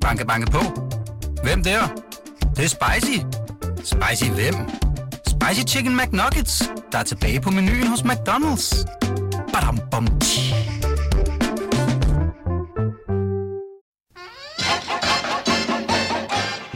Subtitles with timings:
[0.00, 0.58] Banke, banke på.
[1.42, 1.80] Hvem der?
[2.40, 3.18] Det, det er spicy.
[3.84, 4.54] Spicy hvem?
[5.26, 8.86] Spicy Chicken McNuggets, der er tilbage på menuen hos McDonald's.
[9.52, 10.54] Badum, bom, tji.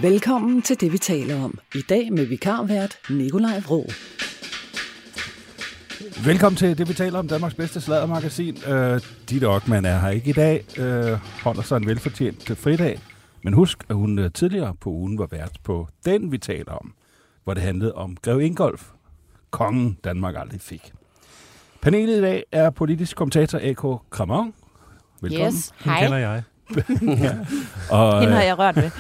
[0.03, 1.59] Velkommen til det, vi taler om.
[1.75, 3.91] I dag med vikarvært Nikolaj Vrå.
[6.25, 8.57] Velkommen til det, vi taler om, Danmarks bedste sladdermagasin.
[8.57, 9.01] Uh,
[9.31, 13.01] Ditte Ockmann er her ikke i dag, uh, holder sig en velfortjent fridag.
[13.43, 16.95] Men husk, at hun uh, tidligere på ugen var vært på den, vi taler om,
[17.45, 18.85] hvor det handlede om Grev Ingolf,
[19.51, 20.93] kongen Danmark aldrig fik.
[21.81, 24.03] Panelet i dag er politisk kommentator A.K.
[24.11, 24.55] Kramon.
[25.21, 25.47] Velkommen.
[25.47, 26.03] Yes, Den hej.
[26.03, 26.43] kender jeg.
[27.91, 28.91] Og Hende har uh, jeg rørt ved.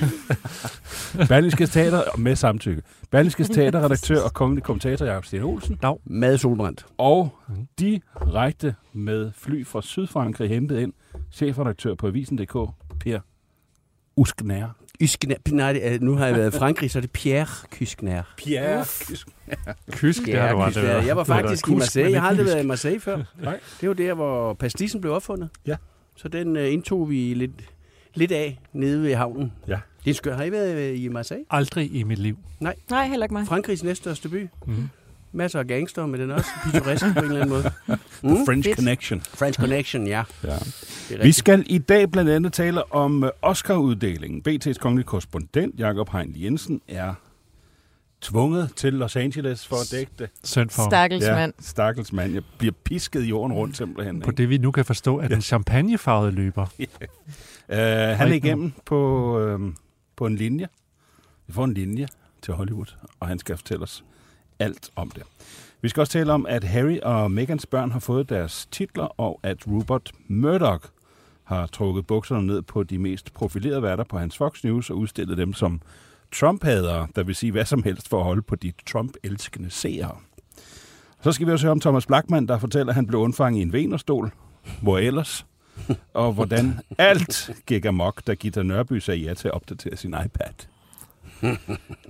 [1.28, 2.82] Berlingske Teater med samtykke.
[3.10, 5.78] Berlingske Teater, redaktør og kongelig kommentator Jakob Sten Olsen.
[6.04, 6.86] Mad Solbrandt.
[6.98, 7.34] Og
[7.78, 10.92] direkte med fly fra Sydfrankrig hentet ind,
[11.32, 12.52] chefredaktør på Avisen.dk,
[13.00, 13.18] Per
[14.16, 14.66] Usknær.
[15.02, 18.22] Yskner, nej, det er- nu har jeg været i Frankrig, så er det Pierre Kyskner.
[18.38, 18.84] Pierre
[19.90, 21.06] Kysk, det har du aldrig været.
[21.06, 22.12] Jeg var faktisk i Marseille.
[22.12, 23.16] Jeg har aldrig ikke været i Marseille før.
[23.42, 23.60] Nej.
[23.80, 25.48] Det var der, hvor pastissen blev opfundet.
[25.66, 25.76] Ja.
[26.16, 27.50] Så den uh, indtog vi lidt,
[28.14, 29.52] lidt af nede ved havnen.
[29.68, 29.78] Ja.
[30.04, 30.36] Det er skørt.
[30.36, 31.44] Har I været øh, i Marseille?
[31.50, 32.38] Aldrig i mit liv.
[32.60, 33.46] Nej, heller ikke mig.
[33.46, 34.48] Frankrigs næststørste by.
[34.66, 34.88] Mm.
[35.32, 37.62] Masser af gangster, men den er også pittoresk på en eller anden måde.
[37.88, 38.46] The Mm.
[38.46, 38.76] French fedt.
[38.78, 39.20] Connection.
[39.20, 40.22] French Connection, ja.
[40.44, 40.56] Ja.
[41.22, 44.42] Vi skal i dag blandt andet tale om øh, Oscar-uddelingen.
[44.48, 47.14] BT's kongelige korrespondent, Jakob Hein Jensen, er
[48.24, 50.30] tvunget til Los Angeles for at dække det.
[50.44, 51.52] Synd for Stakkels mand.
[51.60, 52.34] stakkels mand.
[52.34, 54.20] Jeg bliver pisket jorden rundt simpelthen.
[54.20, 54.42] på ikke?
[54.42, 56.66] det, vi nu kan forstå, at den champagnefarvede løber.
[57.68, 59.60] Uh, han er igennem på, øh,
[60.16, 60.68] på en linje.
[61.46, 62.08] Vi får en linje
[62.42, 64.04] til Hollywood, og han skal fortælle os
[64.58, 65.22] alt om det.
[65.80, 69.40] Vi skal også tale om, at Harry og Megans børn har fået deres titler, og
[69.42, 70.86] at Rupert Murdoch
[71.44, 75.38] har trukket bukserne ned på de mest profilerede værter på hans Fox News og udstillet
[75.38, 75.80] dem som
[76.40, 80.16] Trump-hadere, der vil sige hvad som helst for at holde på de Trump-elskende seere.
[81.22, 83.62] Så skal vi også høre om Thomas Blackman, der fortæller, at han blev undfanget i
[83.62, 84.32] en venerstol.
[84.82, 85.46] Hvor ellers?
[86.14, 90.66] Og hvordan alt gik amok, da Gita Nørby sagde ja til at opdatere sin iPad.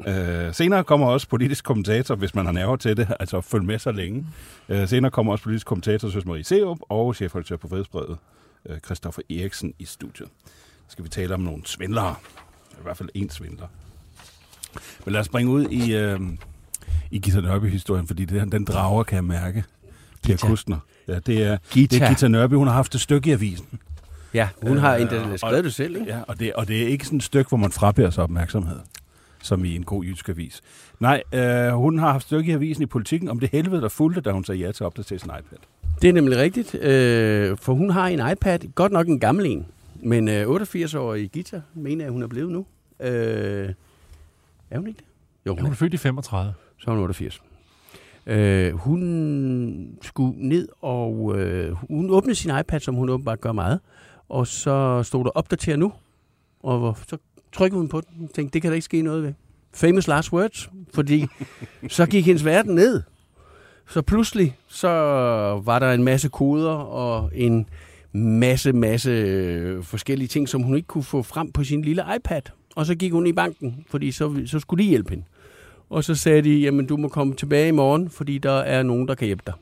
[0.09, 3.79] øh, senere kommer også politisk kommentator, hvis man har nerver til det, altså følg med
[3.79, 4.27] så længe.
[4.69, 8.19] Øh, senere kommer også politisk kommentator Søs Marie Seup og chefredaktør på Fredsbrevet,
[8.67, 10.29] øh, Christoffer Eriksen i studiet.
[10.77, 12.15] Så skal vi tale om nogle svindlere.
[12.71, 13.67] I hvert fald en svindler.
[15.05, 16.21] Men lad os springe ud i, øh,
[17.11, 19.65] i Gita Nørby-historien, fordi det, den drager, kan jeg mærke.
[20.27, 20.47] Gita.
[20.47, 20.79] Kustner.
[21.09, 21.97] Ja, det er, Gita.
[21.97, 22.55] det er Gita Nørby.
[22.55, 23.67] Hun har haft et stykke i avisen.
[24.35, 26.13] Ja, hun har Øh, endda skrevet det selv, ikke?
[26.13, 28.79] Ja, og det, og det er ikke sådan et stykke, hvor man frabærer sig opmærksomhed,
[29.43, 30.61] som i en god jysk avis.
[31.01, 34.21] Nej, øh, hun har haft stykke i avisen i politikken om det helvede, der fulgte,
[34.21, 35.59] da hun sagde ja til at opdatere sin iPad.
[36.03, 39.67] Det er nemlig rigtigt, øh, for hun har en iPad, godt nok en gammel en,
[40.03, 42.67] men øh, 88-årige Gita mener jeg, hun er blevet nu.
[43.01, 43.69] Øh,
[44.71, 45.05] er hun ikke det?
[45.47, 45.75] Jo, hun Hun er.
[45.77, 46.53] født i 35.
[46.79, 47.43] Så er hun 88.
[48.27, 53.81] Øh, hun skulle ned, og øh, hun åbnede sin iPad, som hun åbenbart gør meget,
[54.29, 55.93] og så stod der opdater nu,
[56.63, 57.17] og så
[57.53, 59.33] trykkede hun på den, og tænkte, det kan der ikke ske noget ved.
[59.75, 61.27] Famous last words, fordi
[61.89, 63.03] så gik hendes verden ned.
[63.89, 64.89] Så pludselig, så
[65.65, 67.67] var der en masse koder og en
[68.13, 72.43] masse, masse øh, forskellige ting, som hun ikke kunne få frem på sin lille iPad.
[72.75, 75.25] Og så gik hun i banken, fordi så, så skulle de hjælpe hende.
[75.91, 79.09] Og så sagde de, jamen du må komme tilbage i morgen, fordi der er nogen,
[79.09, 79.55] der kan hjælpe dig.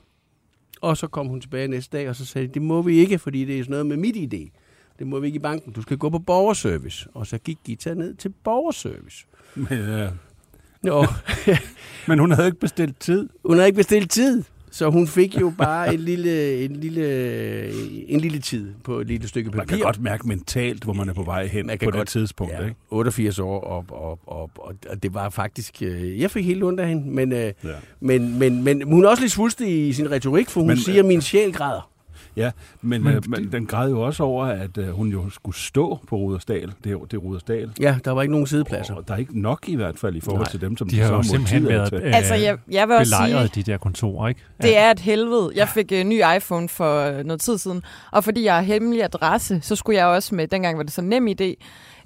[0.81, 3.19] Og så kom hun tilbage næste dag, og så sagde de, det må vi ikke,
[3.19, 4.59] fordi det er sådan noget med mit idé.
[4.99, 5.73] Det må vi ikke i banken.
[5.73, 7.09] Du skal gå på borgerservice.
[7.15, 9.27] Og så gik Gita ned til borgerservice.
[9.55, 10.11] Men, øh,
[10.87, 11.07] Jo,
[12.09, 13.29] men hun havde ikke bestilt tid.
[13.45, 18.21] hun havde ikke bestilt tid, så hun fik jo bare en lille, en lille, en
[18.21, 19.77] lille tid på et lille stykke Man papir.
[19.77, 22.09] kan godt mærke mentalt, hvor man er på vej hen Man på kan det godt-
[22.09, 22.53] tidspunkt.
[22.53, 22.77] Ja, Ikke?
[22.91, 24.51] 88 år, og, og, og,
[24.91, 25.83] og, det var faktisk...
[25.83, 27.53] Øh, jeg fik helt ondt af hende, men, øh, Ja.
[28.01, 30.99] men, men, men hun er også lidt svulstig i sin retorik, for hun Men, siger,
[30.99, 31.92] at min sjæl græder.
[32.37, 32.51] Ja,
[32.83, 35.99] men, Men øh, men den græd jo også over, at øh, hun jo skulle stå
[36.09, 36.73] på Rudersdal.
[36.85, 37.71] Det er, det er Rudersdal.
[37.81, 38.95] Ja, der var ikke nogen sædepladser.
[38.95, 40.51] Og der er ikke nok i hvert fald i forhold Nej.
[40.51, 43.15] til dem, som De har så jo simpelthen været øh, Altså, jeg, jeg vil også
[43.17, 44.41] sige, belejret de der kontorer, ikke?
[44.63, 45.53] det er et helvede.
[45.55, 49.05] Jeg fik en ny iPhone for øh, noget tid siden, og fordi jeg har hemmelig
[49.05, 51.55] adresse, så skulle jeg også med, dengang var det så nem idé,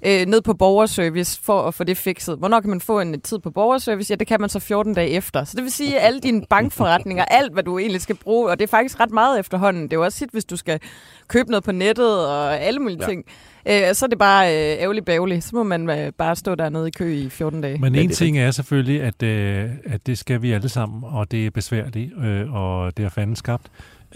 [0.05, 2.37] øh, ned på borgerservice for at få det fikset.
[2.37, 4.11] Hvornår kan man få en tid på borgerservice?
[4.11, 5.43] Ja, det kan man så 14 dage efter.
[5.43, 8.59] Så det vil sige, at alle dine bankforretninger, alt hvad du egentlig skal bruge, og
[8.59, 9.83] det er faktisk ret meget efterhånden.
[9.83, 10.79] Det er jo også tit, hvis du skal
[11.27, 13.07] købe noget på nettet og alle mulige Ja.
[13.07, 13.25] ting.
[13.69, 15.43] Øh, så er det bare øh, ærgerligt bævligt.
[15.43, 17.77] Så må man øh, bare stå dernede i kø i 14 dage.
[17.79, 21.45] Men en ting er selvfølgelig, at, øh, at det skal vi alle sammen, og det
[21.45, 23.67] er besværligt, øh, og det er fanden skabt,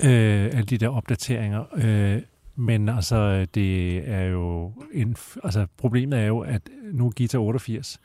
[0.04, 1.64] øh, alle de der opdateringer.
[1.78, 2.22] Øh,
[2.56, 6.62] Men altså, det er jo en, altså, problemet er jo, at
[6.94, 8.00] nu er Gita 88,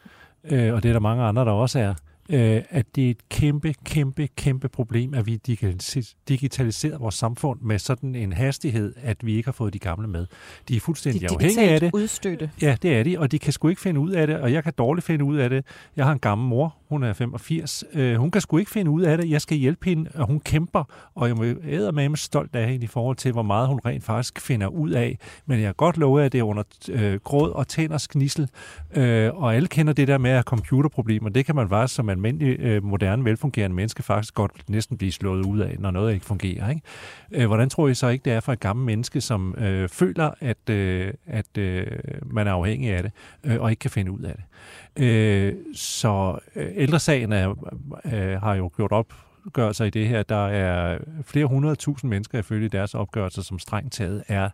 [0.44, 1.94] øh, og det er der mange andre, der også er,
[2.31, 7.60] øh, at det er et kæmpe, kæmpe, kæmpe problem, at vi digitalis- digitaliserer vores samfund
[7.60, 10.26] med sådan en hastighed, at vi ikke har fået de gamle med.
[10.69, 11.90] De er fuldstændig De afhængige af det.
[11.94, 12.50] udstødte.
[12.62, 14.64] Ja, det er de, og de kan sgu ikke finde ud af det, og jeg
[14.64, 15.64] kan dårligt finde ud af det.
[15.96, 17.85] Jeg har en gammel mor, hun er 85.
[17.93, 19.31] Øh, hun kan sgu ikke finde ud af det.
[19.31, 20.85] Jeg skal hjælpe hende, og hun kæmper,
[21.15, 24.05] og jeg må æde med stolt af hende i forhold til, hvor meget hun rent
[24.05, 25.19] faktisk finder ud af.
[25.47, 28.49] Men jeg kan godt love, at det er under øh, gråd og tænders gnissel,
[28.97, 31.29] øh, og alle kender det der med at computerproblemer.
[31.29, 35.47] Det kan man bare som almindelig, øh, moderne, velfungerende menneske faktisk godt næsten blive slået
[35.47, 36.69] ud af, når noget ikke fungerer.
[36.69, 36.82] Ikke?
[37.32, 40.31] Øh, hvordan tror I så ikke, det er for et gammelt menneske, som øh, føler,
[40.41, 41.87] at, øh, at øh,
[42.27, 43.12] man er afhængig af det,
[43.44, 44.44] øh, og ikke kan finde ud af det?
[44.97, 47.55] Øh, så øh, ældresagen er,
[48.05, 50.23] øh, har jo gjort opgørelser i det her.
[50.23, 54.49] Der er flere hundrede tusind mennesker ifølge deres opgørelser, som strengt taget er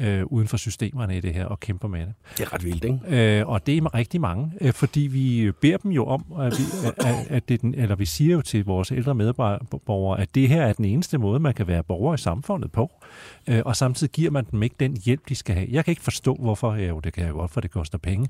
[0.00, 2.14] øh, uden for systemerne i det her og kæmper med det.
[2.38, 3.38] Det er ret vildt, ikke?
[3.40, 6.64] Øh, og det er rigtig mange, øh, fordi vi beder dem jo om, at, vi,
[6.96, 10.62] at, at det den, eller vi siger jo til vores ældre medborgere, at det her
[10.62, 12.90] er den eneste måde, man kan være borger i samfundet på,
[13.48, 15.68] øh, og samtidig giver man dem ikke den hjælp, de skal have.
[15.70, 18.28] Jeg kan ikke forstå, hvorfor, ja, jo, det kan jeg godt, for det koster penge.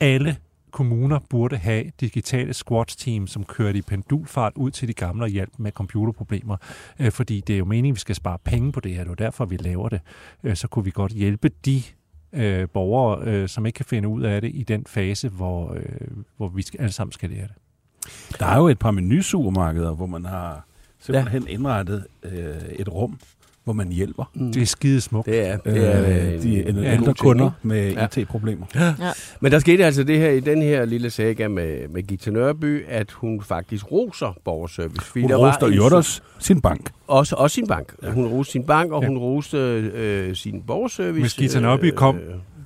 [0.00, 0.36] Alle
[0.70, 5.52] kommuner burde have digitale squats-team, som kører i pendulfart ud til de gamle og hjælp
[5.58, 6.56] med computerproblemer.
[6.98, 9.04] Øh, fordi det er jo meningen, at vi skal spare penge på det her.
[9.04, 10.00] Det er derfor, vi laver det.
[10.44, 11.82] Øh, så kunne vi godt hjælpe de
[12.32, 15.82] øh, borgere, øh, som ikke kan finde ud af det i den fase, hvor, øh,
[16.36, 17.56] hvor vi skal, alle sammen skal lære det.
[18.38, 20.66] Der er jo et par menusupermarkeder, hvor man har
[20.98, 21.48] simpelthen ja.
[21.48, 23.18] indrettet øh, et rum,
[23.64, 24.52] hvor man hjælper Mm.
[24.52, 25.26] Det er skide smukt.
[25.26, 27.68] Det er, det er øh, en- de en ældre god ting, kunder ikke?
[27.68, 28.06] med Ja.
[28.20, 28.66] IT-problemer.
[29.40, 32.84] Men der skete altså det her i den her lille saga med, med Gita Nørby,
[32.88, 35.00] at hun faktisk roser borgerservice.
[35.06, 35.36] Fordi Hun der
[35.66, 36.90] en- i også sin bank.
[37.08, 37.94] Også, også sin bank.
[38.02, 38.06] Ja.
[38.06, 38.12] Ja.
[38.12, 39.08] Hun roste sin bank, og Ja.
[39.08, 41.20] hun roste øh, sin borgerservice.
[41.20, 42.18] Hvis Gita Nørby kom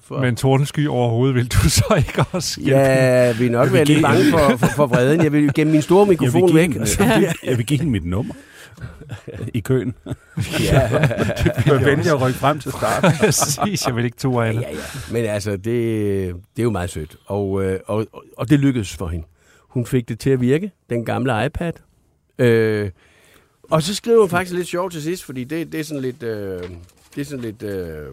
[0.04, 2.80] for, Med en tordensky over hovedet, vil du så ikke også hjælpe?
[2.80, 5.22] Ja, vi er nok Jeg vil være lidt bange for, for, for vreden.
[5.24, 6.72] Jeg vil gemme min store Jeg vil, mikrofon give væk.
[6.72, 6.86] hende,
[7.44, 8.34] jeg vil give hende mit nummer
[9.54, 9.94] i køen.
[10.60, 10.80] ja.
[11.66, 13.04] Jeg vælger at rykke frem til start.
[13.20, 14.76] Præcis, jeg vil ikke to af Ja, ja, ja.
[15.12, 17.16] Men altså, det, det er jo meget sødt.
[17.26, 19.26] Og, øh, og, og- og det lykkedes for hende.
[19.60, 21.72] Hun fik det til at virke, den gamle iPad.
[22.38, 22.90] Øh,
[23.70, 26.22] og så skriver hun faktisk lidt sjovt til sidst, fordi det, det er sådan lidt,
[26.22, 26.62] øh,
[27.14, 28.06] det er sådan lidt øh,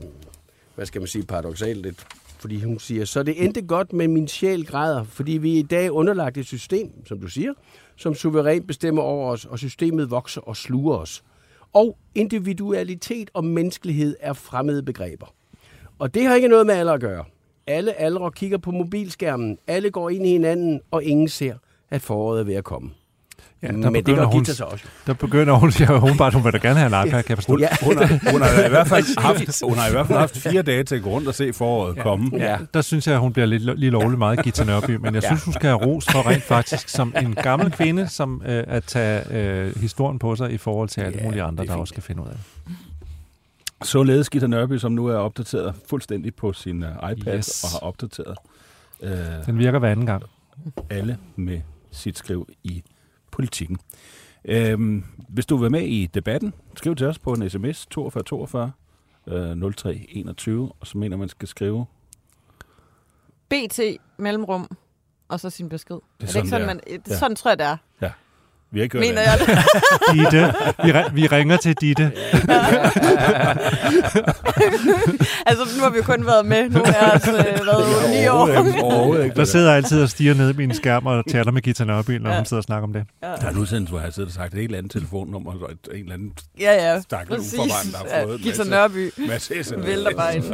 [0.76, 2.06] hvad skal man sige, paradoxalt lidt.
[2.42, 5.62] Fordi hun siger, så det endte godt med min sjæl græder, fordi vi er i
[5.62, 7.54] dag underlagt et system, som du siger,
[7.96, 11.24] som suverænt bestemmer over os, og systemet vokser og sluger os.
[11.74, 15.34] Og individualitet og menneskelighed er fremmede begreber.
[16.00, 17.26] Og det har ikke noget med alder at gøre.
[17.68, 21.56] Alle aldre kigger på mobilskærmen, alle går ind i hinanden, og ingen ser,
[21.90, 22.90] at foråret er ved at komme.
[23.64, 24.86] Ja, Ja, der Men det begynder gør hun, Gita så også.
[25.08, 27.38] der begynder hun, ja, hun bare, hun vil da gerne have en iPad, kan jeg
[27.38, 27.54] forstå.
[27.54, 27.68] Hun, Ja.
[27.82, 30.62] hun, har, hun, har i hvert fald haft, hun har i hvert fald haft fire
[30.62, 32.04] dage til at gå rundt og se foråret Ja.
[32.04, 32.32] komme.
[32.38, 35.24] Ja, der synes jeg, at hun bliver lidt, lige lovligt meget Gita Nørby, men jeg
[35.24, 38.84] synes, hun skal have ros for rent faktisk som en gammel kvinde, som øh, at
[38.84, 41.82] tage øh, historien på sig i forhold til alle Ja, mulige andre, er der fint.
[41.82, 42.76] også skal finde ud af det.
[43.84, 47.64] Således Gita Nørby, som nu er opdateret fuldstændig på sin uh, iPad Yes.
[47.64, 48.38] og har opdateret
[49.04, 49.10] uh,
[49.46, 50.24] Den virker hver anden gang.
[50.90, 51.62] alle med
[51.92, 52.84] sit skriv i
[53.32, 53.78] politikken.
[54.46, 58.72] Øhm, hvis du vil være med i debatten, skriv til os på en sms 4242
[59.28, 61.86] øh, 0321, og så mener man skal skrive.
[63.50, 63.80] BT,
[64.18, 64.78] mellemrum,
[65.28, 65.96] og så sin besked.
[65.96, 66.92] Det er, sådan, det ikke sådan, det er.
[66.96, 67.18] man, det, Ja.
[67.18, 67.78] sådan tror jeg, det er.
[68.74, 69.48] Vi har ikke hørt Mener andet.
[69.48, 69.64] jeg det?
[70.16, 72.04] Ditte, vi, ri- vi ringer til Ditte.
[75.46, 76.70] altså, nu har vi jo kun været med.
[76.70, 78.82] Nu er jeg altså, været ni år.
[78.84, 79.36] Overhovedet ikke.
[79.36, 82.30] Der sidder altid og stiger ned i min skærm og taler med Gita Nørby, når
[82.30, 82.36] Ja.
[82.36, 83.04] hun sidder og snakker om det.
[83.24, 83.28] Ja.
[83.28, 85.72] Der er en udsendelse, hvor jeg har siddet og sagt et helt andet telefonnummer, og
[85.72, 87.02] et, en eller anden Ja, ja.
[87.02, 87.54] Stakkel Præcis.
[87.54, 89.54] uforvarende, der har fået en Gita masse- Nørby masse
[89.86, 90.46] vælter bare ind.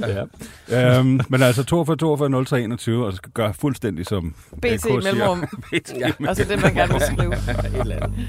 [0.00, 0.24] Ja.
[0.70, 0.98] Ja.
[0.98, 4.80] øhm, men altså 42 42 03 21, og så skal gøre fuldstændig som BT AK
[4.80, 5.00] siger.
[5.02, 5.40] mellemrum.
[5.72, 6.10] BT Ja.
[6.28, 7.34] Altså det, man gerne skrive.
[7.74, 8.28] Et eller andet.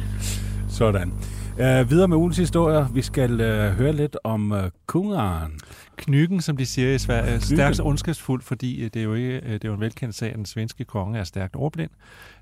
[0.70, 1.14] Sådan.
[1.54, 2.88] Uh, videre med ugens historier.
[2.94, 5.60] Vi skal uh, høre lidt om uh, kungeren.
[5.98, 9.30] Knykken, som de siger i Sverige, er stærkt ondskabsfuld, fordi øh, det er jo ikke,
[9.46, 11.90] øh, det er jo en velkendt sag, at den svenske konge er stærkt overblind.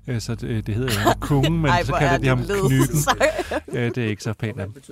[0.06, 2.48] Øh, Så det, det hedder jo kongen, men Ej, så kalder er de ham det
[2.48, 2.68] led.
[2.68, 2.96] Knykken.
[3.80, 4.82] Øh, Det er ikke så pænt af dem.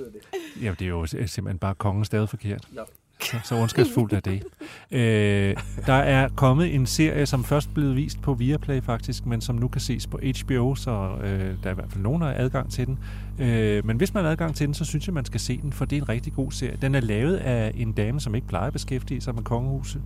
[0.63, 2.69] Jamen, det er jo simpelthen bare kongen stadig forkert.
[2.73, 2.83] Nå.
[3.25, 4.43] Så, ondskabsfuldt er det.
[4.91, 9.57] Øh, der er kommet en serie, som først blev vist på Viaplay faktisk, men som
[9.57, 10.91] nu kan ses på HBO, så
[11.23, 12.99] øh, der er i hvert fald nogen, der har adgang til den.
[13.39, 15.73] Øh, men hvis man har adgang til den, så synes jeg, man skal se den,
[15.73, 16.79] for det er en rigtig god serie.
[16.83, 20.03] Den er lavet af en dame, som ikke plejer at beskæftige sig med kongehuset,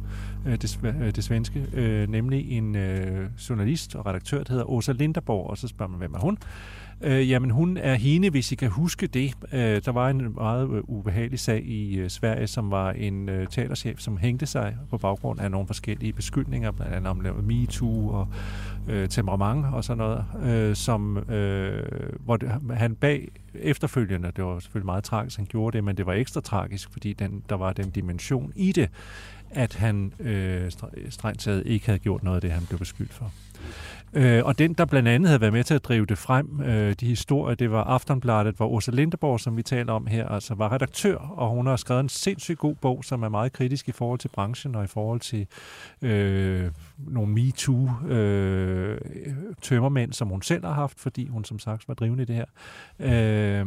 [0.47, 4.93] øh, det, øh, det svenske, øh, nemlig en øh, journalist og redaktør, der hedder Åsa
[4.93, 6.39] Linderborg, og så spørger man, hvem er hun?
[7.01, 9.35] Øh, jamen, hun er hende, hvis I kan huske det.
[9.53, 13.47] Øh, der var en meget øh, ubehagelig sag i øh, Sverige, som var en øh,
[13.47, 18.29] teaterchef, som hængte sig på baggrund af nogle forskellige beskyldninger, blandt andet om MeToo og
[18.89, 21.83] øh, temperament og sådan noget, øh, som, øh,
[22.25, 26.07] hvor det, han bag efterfølgende, det var selvfølgelig meget tragisk, han gjorde det, men det
[26.07, 28.91] var ekstra tragisk, fordi den, der var den dimension i det,
[29.51, 30.71] at han øh,
[31.09, 33.33] strengt taget ikke havde gjort noget af det, han blev beskyldt for.
[34.13, 36.95] Øh, og den, der blandt andet havde været med til at drive det frem, øh,
[37.01, 40.73] de historier, det var Aftonbladet, hvor Åsa Lindeborg, som vi taler om her, altså var
[40.73, 44.19] redaktør, og hun har skrevet en sindssygt god bog, som er meget kritisk i forhold
[44.19, 45.47] til branchen og i forhold til
[46.03, 52.23] øh, nogle MeToo-tømmermænd, øh, som hun selv har haft, fordi hun som sagt var drivende
[52.23, 52.47] i det her.
[53.01, 53.67] Øh,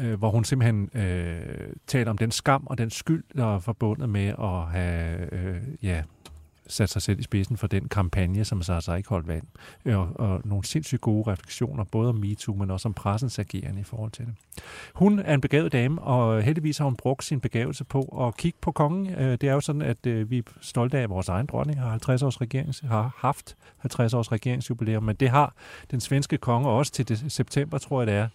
[0.00, 1.40] øh, hvor hun simpelthen øh,
[1.86, 6.02] taler om den skam og den skyld, der er forbundet med at have øh, ja,
[6.68, 9.42] sat sig selv i spidsen for den kampagne, som så altså ikke holdt vand.
[9.84, 13.80] Øh, og, og nogle sindssygt gode refleksioner, både om MeToo, men også om pressens agerende
[13.80, 14.34] i forhold til det.
[14.94, 18.58] Hun er en begavet dame, og heldigvis har hun brugt sin begavelse på at kigge
[18.60, 19.14] på kongen.
[19.14, 21.80] Øh, det er jo sådan, at øh, vi er stolte af, at vores egen dronning
[21.80, 25.54] har 50 års regerings, har haft 50 års regeringsjubilæum, men det har
[25.90, 28.28] den svenske konge også til september, tror jeg det er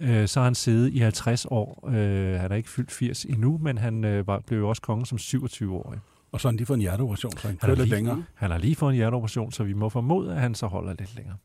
[0.00, 1.88] øh, så har han siddet i 50 år.
[1.88, 5.06] Øh, han er ikke fyldt 80 endnu, men han øh, var, blev jo også konge
[5.06, 5.98] som 27-årig.
[6.34, 8.24] Og så har han lige fået en hjerteoperation, så han, han kører lidt lige, længere.
[8.34, 11.16] Han har lige fået en hjerteoperation, så vi må formode, at han så holder lidt
[11.16, 11.36] længere.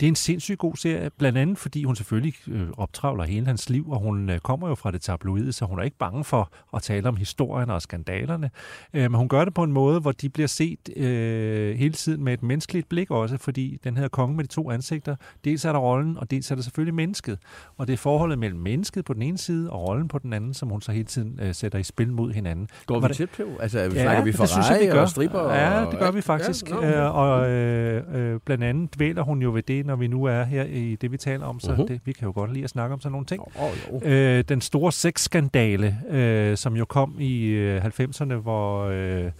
[0.00, 3.70] Det er en sindssygt god serie, blandt andet fordi hun selvfølgelig øh, optravler hele hans
[3.70, 6.52] liv, og hun øh, kommer jo fra det tabloide, så hun er ikke bange for
[6.76, 8.50] at tale om historien og skandalerne.
[8.94, 12.24] Øh, men hun gør det på en måde, hvor de bliver set øh, hele tiden
[12.24, 15.72] med et menneskeligt blik også, fordi den her konge med de to ansigter, dels er
[15.72, 17.38] der rollen, og dels er der selvfølgelig mennesket.
[17.76, 20.54] Og det er forholdet mellem mennesket på den ene side, og rollen på den anden,
[20.54, 22.68] som hun så hele tiden øh, sætter i spil mod hinanden.
[22.86, 23.42] Går vi tæt på?
[23.60, 25.00] Altså, ja, snakker vi det synes jeg, vi gør.
[25.00, 25.54] og stripper?
[25.54, 26.70] Ja, det gør vi faktisk.
[26.70, 26.82] Ja, no.
[26.82, 30.42] øh, og øh, øh, blandt andet dvæler hun jo ved det, når vi nu er
[30.42, 31.60] her i det, vi taler om.
[31.60, 31.86] Så uh-huh.
[31.86, 33.40] det, vi kan jo godt lide at snakke om sådan nogle ting.
[33.40, 34.00] Oh, oh.
[34.04, 38.84] Øh, den store sexskandale, øh, som jo kom i øh, 90'erne, hvor...
[38.84, 39.30] Øh,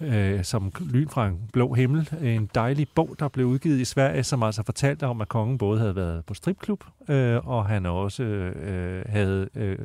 [0.00, 2.08] øh, som lyn fra en blå himmel.
[2.22, 5.78] En dejlig bog, der blev udgivet i Sverige, som altså fortalte om, at kongen både
[5.78, 9.78] havde været på stripklub, øh, og han også øh, havde øh,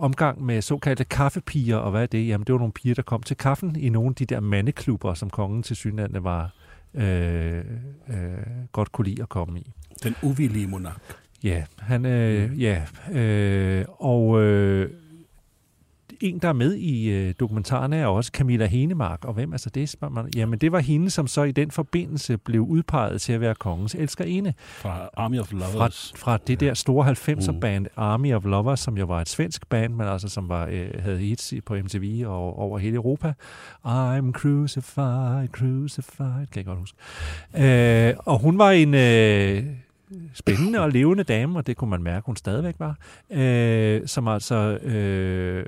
[0.00, 2.28] omgang med såkaldte kaffepiger, og hvad er det?
[2.28, 5.14] Jamen, det var nogle piger, der kom til kaffen i nogle af de der mandeklubber,
[5.14, 6.50] som kongen til synlande var
[6.94, 7.64] øh,
[8.08, 8.14] øh,
[8.72, 9.72] godt kunne lide at komme i.
[10.02, 11.16] Den uvillige monark.
[11.42, 14.90] Ja, han, øh, ja, øh, og øh,
[16.20, 19.24] en, der er med i øh, dokumentaren, er også Camilla Henemark.
[19.24, 20.30] Og hvem er så det, spørger man?
[20.36, 23.94] Jamen, det var hende, som så i den forbindelse blev udpeget til at være kongens
[23.94, 24.52] elskerinde.
[24.58, 26.12] Fra Army of Lovers.
[26.16, 28.02] Fra, fra det der store 90'er-band uh.
[28.04, 31.18] Army of Lovers, som jo var et svensk band, men altså som var, øh, havde
[31.18, 33.32] hits på MTV og over hele Europa.
[33.86, 36.98] I'm crucified, crucified, kan jeg godt huske.
[37.56, 38.94] Øh, og hun var en...
[38.94, 39.64] Øh,
[40.34, 42.96] spændende og levende dame, og det kunne man mærke, hun stadigvæk var,
[43.30, 45.66] øh, som altså øh,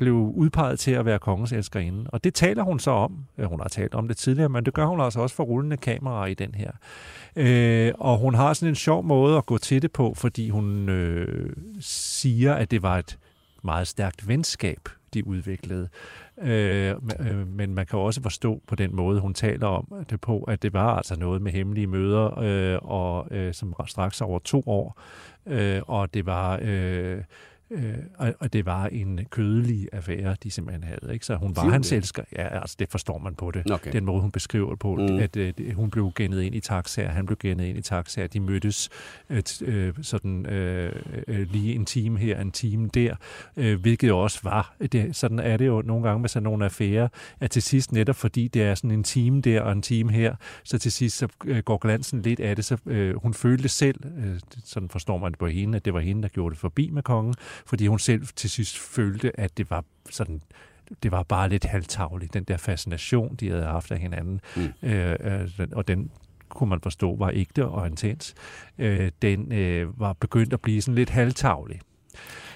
[0.00, 2.10] blev udpeget til at være kongens elskerinde.
[2.10, 3.24] Og det taler hun så om.
[3.44, 6.26] Hun har talt om det tidligere, men det gør hun altså også for rullende kameraer
[6.26, 6.70] i den her.
[7.36, 10.88] Øh, og hun har sådan en sjov måde at gå til det på, fordi hun
[10.88, 13.18] øh, siger, at det var et
[13.62, 15.88] meget stærkt venskab, de udviklede.
[16.42, 20.42] Øh, øh men man kan også forstå på den måde, hun taler om det på,
[20.42, 24.62] at det var altså noget med hemmelige møder, øh, og øh, som straks over to
[24.66, 25.00] år,
[25.46, 26.58] øh, og det var...
[26.62, 27.22] Øh,
[27.70, 31.12] Øh, og, og det var en kødelig affære, de simpelthen havde.
[31.12, 31.26] Ikke?
[31.26, 32.22] Så hun var hans elsker.
[32.32, 33.70] Ja, altså det forstår man på det.
[33.70, 33.92] Okay.
[33.92, 35.18] Den måde, hun beskriver det på, mm.
[35.18, 38.26] at øh, hun blev gennet ind i taxaer, han blev gennet ind i taxaer.
[38.26, 38.88] De mødtes
[39.30, 40.92] øh, øh, sådan øh,
[41.28, 43.14] øh, lige en time her, en time der,
[43.56, 44.76] øh, hvilket også var.
[44.92, 47.08] Det, sådan er det jo nogle gange med sådan nogle affærer,
[47.40, 50.34] at til sidst netop fordi det er sådan en time der og en time her,
[50.64, 52.64] så til sidst så øh, går glansen lidt af det.
[52.64, 56.00] Så øh, hun følte selv, øh, sådan forstår man det på hende, at det var
[56.00, 57.34] hende, der gjorde det forbi med kongen,
[57.66, 60.40] fordi hun selv til sidst følte, at det var sådan
[61.02, 64.40] det var bare lidt halvtavligt, den der fascination, de havde haft af hinanden.
[64.56, 64.88] Mm.
[64.88, 66.10] Øh, øh, og den
[66.48, 68.34] kunne man forstå var ægte og intens.
[68.78, 71.80] Øh, den øh, var begyndt at blive sådan lidt halvtavlig.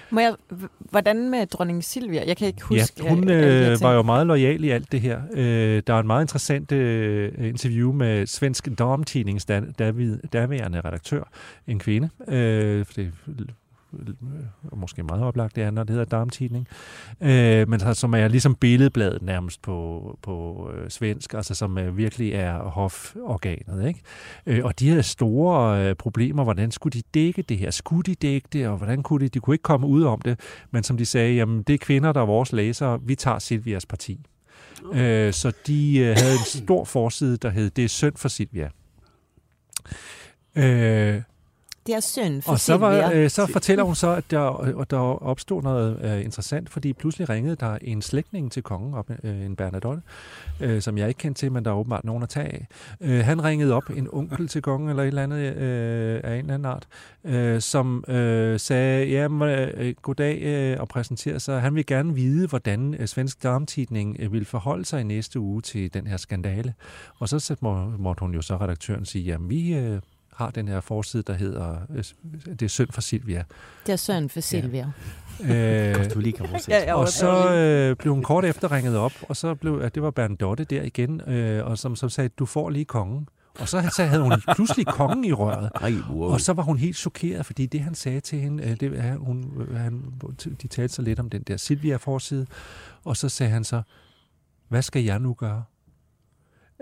[0.09, 0.35] Må jeg,
[0.79, 2.23] hvordan med dronning Silvia?
[2.27, 3.03] Jeg kan ikke huske.
[3.03, 5.21] Ja, hun øh, var jo meget lojal i alt det her.
[5.33, 9.45] Øh, der er en meget interessant øh, interview med Svensk Damtidnings
[10.33, 11.23] daværende redaktør,
[11.67, 12.09] en kvinde.
[12.27, 13.13] Øh, det
[13.99, 16.67] øh, måske meget oplagt det andet, det hedder Darmtidning,
[17.21, 22.31] øh, men som er ligesom billedbladet nærmest på, på øh, svensk, altså som øh, virkelig
[22.31, 23.87] er hoforganet.
[23.87, 24.01] Ikke?
[24.45, 27.71] Øh, og de havde store øh, problemer, hvordan skulle de dække det her?
[27.71, 29.29] Skulle de dække det, og hvordan kunne de?
[29.29, 30.39] De kunne ikke komme ud om det,
[30.71, 33.85] men som de sagde, jamen det er kvinder, der er vores læsere, vi tager Silvias
[33.85, 34.25] parti.
[34.93, 38.69] Øh, så de øh, havde en stor forside, der hed Det er synd for Silvia.
[40.55, 41.21] Øh,
[41.85, 44.97] Det er synd for og så, var, øh, så fortæller hun så, at der, der
[45.23, 49.55] opstod noget øh, interessant, fordi pludselig ringede der en slægtning til kongen, op, øh, en
[49.55, 50.01] Bernadotte,
[50.61, 52.67] øh, som jeg ikke kendte til, men der er åbenbart nogen at tage af.
[53.01, 56.39] Øh, han ringede op, en onkel til kongen, eller et eller andet øh, af en
[56.39, 56.87] eller anden art,
[57.23, 61.61] øh, som øh, sagde, jamen, øh, goddag, øh, og præsenterede sig.
[61.61, 65.61] Han vil gerne vide, hvordan øh, Svensk Darmtidning øh, vil forholde sig i næste uge
[65.61, 66.73] til den her skandale.
[67.19, 69.73] Og så så må, måtte hun jo så redaktøren sige, jamen, vi...
[69.73, 70.01] Øh,
[70.35, 72.03] har den her forside, der hedder øh,
[72.45, 73.43] Det er synd for Silvia.
[73.85, 74.91] Det er synd for Silvia.
[75.43, 76.45] Øh, Du lige kan.
[76.69, 79.95] Ja, ja, og så øh, blev hun kort efter ringet op, og så blev at
[79.95, 83.27] det var Bernadotte der igen, øh, og som, som sagde, du får lige kongen.
[83.59, 85.69] Og så, så havde hun pludselig kongen i røret.
[85.81, 86.31] Ej, wow.
[86.31, 89.15] Og så var hun helt chokeret, fordi det han sagde til hende, øh, det er,
[89.17, 90.03] hun, øh, han,
[90.61, 92.45] de talte så lidt om den der Silvia-forside,
[93.03, 93.81] og så sagde han så,
[94.67, 95.63] hvad skal jeg nu gøre?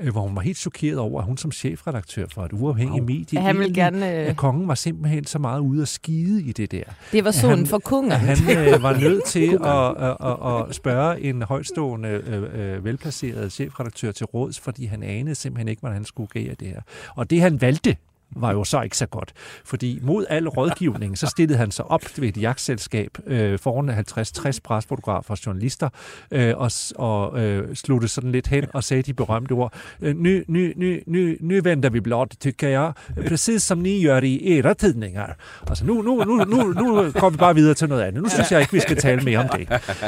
[0.02, 3.08] Øh, Hvor hun var helt chokeret over, at hun som chefredaktør for et uafhængigt Wow.
[3.08, 4.06] medie, Han vil egentlig- gerne...
[4.06, 6.84] at Øh, kongen var simpelthen så meget ude at skide i det der.
[7.12, 8.12] Det var synd for kongen.
[8.12, 8.38] At han
[8.74, 10.18] øh, var nødt til at, at,
[10.60, 15.68] at, at spørge en højstående, øh, øh, velplaceret chefredaktør til råds, fordi han anede simpelthen
[15.68, 16.82] ikke, hvordan han skulle agere det her.
[17.16, 17.96] Og det han valgte,
[18.36, 19.34] var jo så ikke så godt.
[19.66, 24.58] Fordi mod al rådgivning, så stillede han sig op ved et jagtselskab øh, foran 50-60
[24.64, 25.90] presfotografer og journalister,
[26.32, 29.74] øh, og, og øh, sluttede sådan lidt hen og sagde de berømte ord.
[30.02, 32.92] Øh, Nu, nu, nu, nu, nu vender vi blot, tycker jeg,
[33.28, 35.36] precis som ni gør i era tidningar.
[35.68, 38.24] Altså nu, nu, nu, nu, nu går vi bare videre til noget andet.
[38.24, 39.68] Nu synes jeg ikke, vi skal tale mere om det.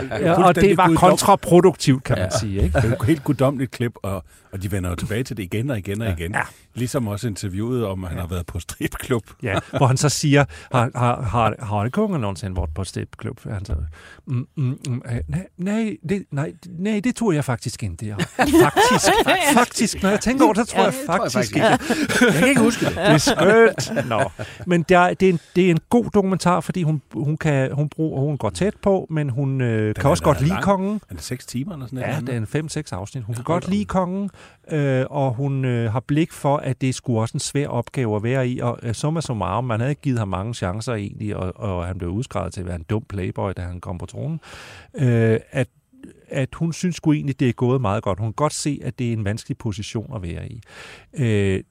[0.09, 2.63] Ja, og det var kontraproduktivt, kan man sige.
[2.63, 2.77] Ikke?
[2.77, 5.69] Det er jo helt guddommeligt klip, og, og de vender jo tilbage til det igen
[5.69, 6.31] og igen og igen.
[6.31, 6.41] Ja.
[6.73, 9.23] Ligesom også interviewet om, han har været på stripklub.
[9.43, 13.49] Ja, hvor han så siger, har, har, har, har kongen nogensinde været på stripklub?
[13.49, 13.75] Han så,
[14.27, 17.97] mm, mm, mm, øh, nej, nej, det, nej, nej, det tror jeg faktisk ikke.
[18.01, 19.11] Jeg, faktisk,
[19.57, 22.25] faktisk, når jeg tænker over det, så tror jeg det tror jeg faktisk faktisk ikke.
[22.25, 22.95] Jeg kan ikke huske det.
[22.95, 24.07] Det er skønt.
[24.09, 24.31] Nå.
[24.67, 27.89] Men der, det, er en, det er en god dokumentar, fordi hun, hun, kan, hun,
[27.89, 30.63] bruger, hun går tæt på, men hun øh, kan er også godt lide lang.
[30.63, 31.01] kongen.
[31.09, 32.27] Er det seks timer eller sådan Ja, noget?
[32.51, 33.23] det er en 5-6 afsnit.
[33.23, 34.29] Hun kan Ja, hold godt lide kongen,
[34.71, 38.23] øh, og hun øh, har blik for, at det skulle også en svær opgave at
[38.23, 38.59] være i.
[38.59, 41.97] Og øh, summa summarum, man havde ikke givet ham mange chancer egentlig, og, og han
[41.97, 44.39] blev udskrevet til at være en dum playboy, da han kom på tronen.
[44.95, 45.67] Øh, at
[46.27, 48.19] at hun synes sgu egentlig, det er gået meget godt.
[48.19, 50.61] Hun kan godt se, at det er en vanskelig position at være i.
[51.13, 51.63] Øh,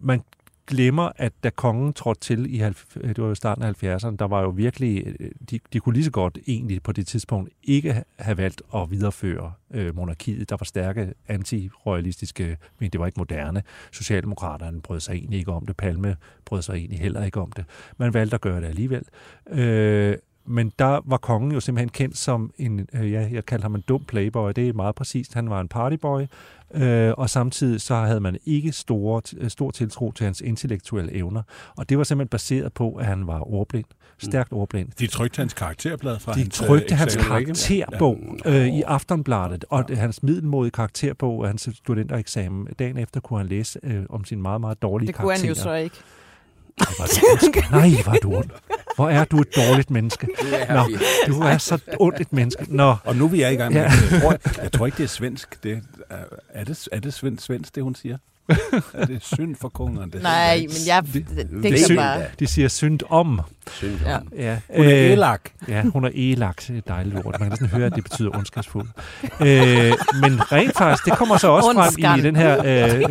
[0.00, 0.22] man
[0.68, 2.74] glemmer, at da kongen trådte til i øh,
[3.08, 6.04] det var jo starten af 70'erne, der var jo virkelig, øh, de, de kunne lige
[6.04, 10.50] så godt egentlig på det tidspunkt ikke have valgt at videreføre øh, monarkiet.
[10.50, 13.62] Der var stærke anti-royalistiske, men det var ikke moderne.
[13.92, 15.76] Socialdemokraterne brød sig egentlig ikke om det.
[15.76, 17.64] Palme brød sig egentlig heller ikke om det.
[17.96, 19.02] Man valgte at gøre det alligevel.
[19.50, 20.16] Øh,
[20.48, 23.80] men der var kongen jo simpelthen kendt som en, øh, ja, jeg kaldte ham en
[23.88, 25.34] dum playboy, det er meget præcist.
[25.34, 26.22] Han var en partyboy,
[26.74, 31.42] øh, og samtidig så havde man ikke store, øh, stor tiltro til hans intellektuelle evner.
[31.76, 33.84] Og det var simpelthen baseret på, at han var ordblind,
[34.18, 34.88] stærkt ordblind.
[34.98, 37.52] De trykte hans karakterblad fra De hans, trykte øh, hans eksamen, ikke?
[37.54, 42.66] karakterbog øh, i Aftonbladet, og det- hans middelmodige karakterbog af hans studentereksamen.
[42.78, 45.48] Dagen efter kunne han læse øh, om sin meget, meget dårlige det kunne han karakterer.
[45.48, 45.96] jo så ikke.
[46.80, 47.76] Ej, hvor er du.
[47.76, 48.50] Nej, er du ond.
[48.96, 50.28] Hvor er du et dårligt menneske.
[50.70, 50.88] Nå,
[51.26, 52.64] du er så ondt et menneske.
[52.68, 53.88] Nå, Og nu er vi er i gang med Ja.
[53.88, 54.10] det.
[54.12, 55.62] jeg, tror, jeg tror ikke, det er svensk.
[55.62, 56.16] Det, er,
[56.54, 58.18] er det, er det svensk, svensk, det hun siger?
[58.94, 60.10] er det synd for kongeren?
[60.10, 61.98] Det Nej, men jeg det, det, det kan synd.
[61.98, 62.22] bare...
[62.38, 63.40] de siger synd om.
[64.06, 64.18] Ja.
[64.36, 65.40] Ja, Hun er øh, elak.
[65.68, 66.56] Ja, hun er elak.
[66.60, 67.24] Det er et dejligt ord.
[67.24, 68.86] Man kan næsten høre, at det betyder ondskabsfuld.
[69.24, 69.48] Øh,
[70.22, 72.18] men rent faktisk, det kommer så også frem Ondskan.
[72.18, 72.62] i den her...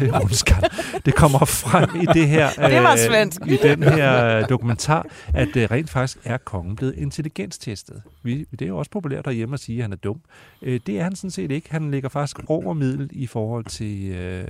[0.08, 0.64] Øh, ondskan.
[1.06, 2.50] Det kommer frem i det her...
[2.60, 3.42] Øh, Det var svensk.
[3.48, 8.02] I den her dokumentar, at øh, rent faktisk er kongen blevet intelligenstestet.
[8.24, 10.20] Vi, det er jo også populært derhjemme at sige, at han er dum.
[10.62, 11.68] Øh, det er han sådan set ikke.
[11.72, 14.44] Han ligger faktisk over middel i forhold til øh,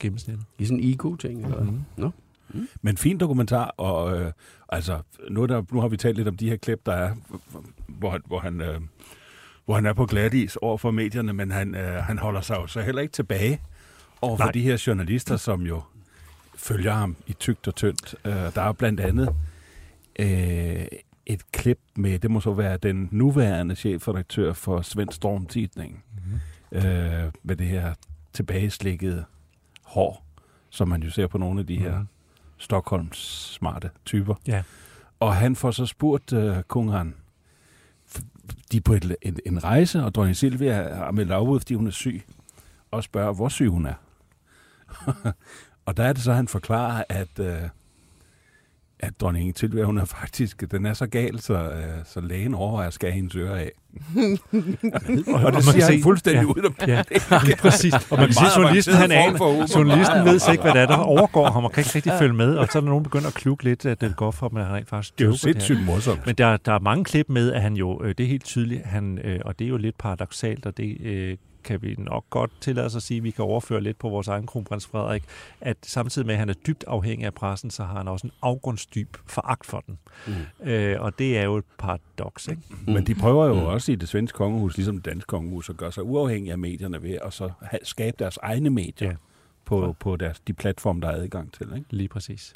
[0.00, 0.44] gennemsnittet.
[0.58, 1.80] I sådan en ego-ting, eller Mhm.
[2.54, 2.60] Nå.
[2.82, 4.32] Men fin dokumentar, og øh,
[4.68, 7.14] altså, nu, er der, nu har vi talt lidt om de her klip, der er,
[7.88, 8.60] hvor, han- hvor han...
[8.60, 8.80] Øh,
[9.64, 12.66] hvor han er på glatis over for medierne, men han, øh, han holder sig jo
[12.66, 13.60] så heller ikke tilbage
[14.22, 14.52] over for Nej.
[14.52, 15.82] de her journalister, som jo
[16.56, 18.14] følger ham i tygt og tyndt.
[18.24, 19.34] Øh, der er blandt andet
[20.18, 20.86] øh,
[21.26, 26.04] et klip med, det må så være den nuværende chefredaktør for Svend Storm Tidning,
[26.72, 26.78] Mhm.
[26.86, 27.94] øh, med det her
[28.32, 29.24] tilbageslikkede
[29.84, 30.26] hår,
[30.70, 32.08] som man jo ser på nogle af de her Mhm.
[32.58, 33.18] Stockholms
[33.54, 34.34] smarte typer.
[34.46, 34.62] Ja.
[35.20, 36.32] Og han får så spurgt
[36.68, 37.14] kong han,
[38.16, 38.22] f-
[38.72, 41.86] de er på et, en, en rejse, og dronning Silvia har meldt afbud, fordi hun
[41.86, 42.22] er syg,
[42.90, 43.94] og spørger, hvor syg hun er.
[45.86, 47.46] og der er det så, han forklarer, at, uh,
[49.00, 52.86] at dronning Silvia, hun er faktisk, den er så gal, så, uh, så lægen overvejer
[52.88, 53.70] at skære hendes øre af.
[55.34, 56.46] og, og det siger han se- fuldstændig ja.
[56.46, 57.02] uden at Ja,
[57.46, 57.94] lige præcis.
[57.94, 60.96] Og man kan sige, journalisten, han aner, journalisten ved slet ikke, hvad det er, der
[60.96, 62.56] overgår ham, og kan ikke rigtig følge med.
[62.56, 64.66] Og så er der nogen, der begynder at klukke lidt, at det går for at
[64.66, 66.26] han rent faktisk Det er jo sindssygt morsomt.
[66.26, 68.82] Men der, der er mange klip med, at han jo, øh, det er helt tydeligt,
[68.84, 71.36] han, øh, og det er jo lidt paradoxalt, og det øh,
[71.68, 74.28] kan vi nok godt tillade os at sige, at vi kan overføre lidt på vores
[74.28, 75.22] egen kronprins Frederik,
[75.60, 78.32] at samtidig med, at han er dybt afhængig af pressen, så har han også en
[78.42, 79.98] afgrundsdyb foragt for den.
[80.26, 80.68] Mm.
[80.70, 82.62] Øh, og det er jo et paradoks, ikke?
[82.86, 85.92] Men de prøver jo også i det svenske kongehus, ligesom det danske kongehus, at gøre
[85.92, 87.50] sig uafhængige af medierne ved at så
[87.82, 89.14] skabe deres egne medier Ja.
[89.76, 89.86] Ja.
[89.86, 91.66] på, på deres, de platforme, der er adgang til.
[91.76, 91.86] Ikke?
[91.90, 92.52] Lige præcis.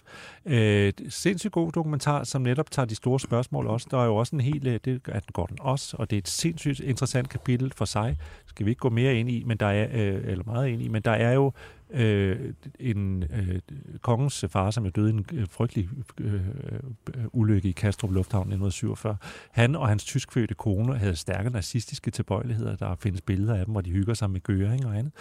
[0.47, 3.87] Øh, sindssygt god dokumentar, som netop tager de store spørgsmål også.
[3.91, 6.19] Der er jo også en hel, øh, det er den Gordon også, og det er
[6.19, 8.17] et sindssygt interessant kapitel for sig.
[8.47, 10.89] Skal vi ikke gå mere ind i, men der er, øh, eller meget ind i,
[10.89, 11.53] men der er jo
[11.93, 13.61] øh, en øh,
[14.01, 15.89] kongens far, som er døde i en øh, frygtelig
[16.21, 16.41] øh,
[17.33, 19.17] ulykke i Kastrup Lufthavn i 1947.
[19.51, 22.77] Han og hans tyskfødte kone havde stærke nazistiske tilbøjeligheder.
[22.77, 25.13] Der findes billeder af dem, hvor de hygger sig med Göring og andet.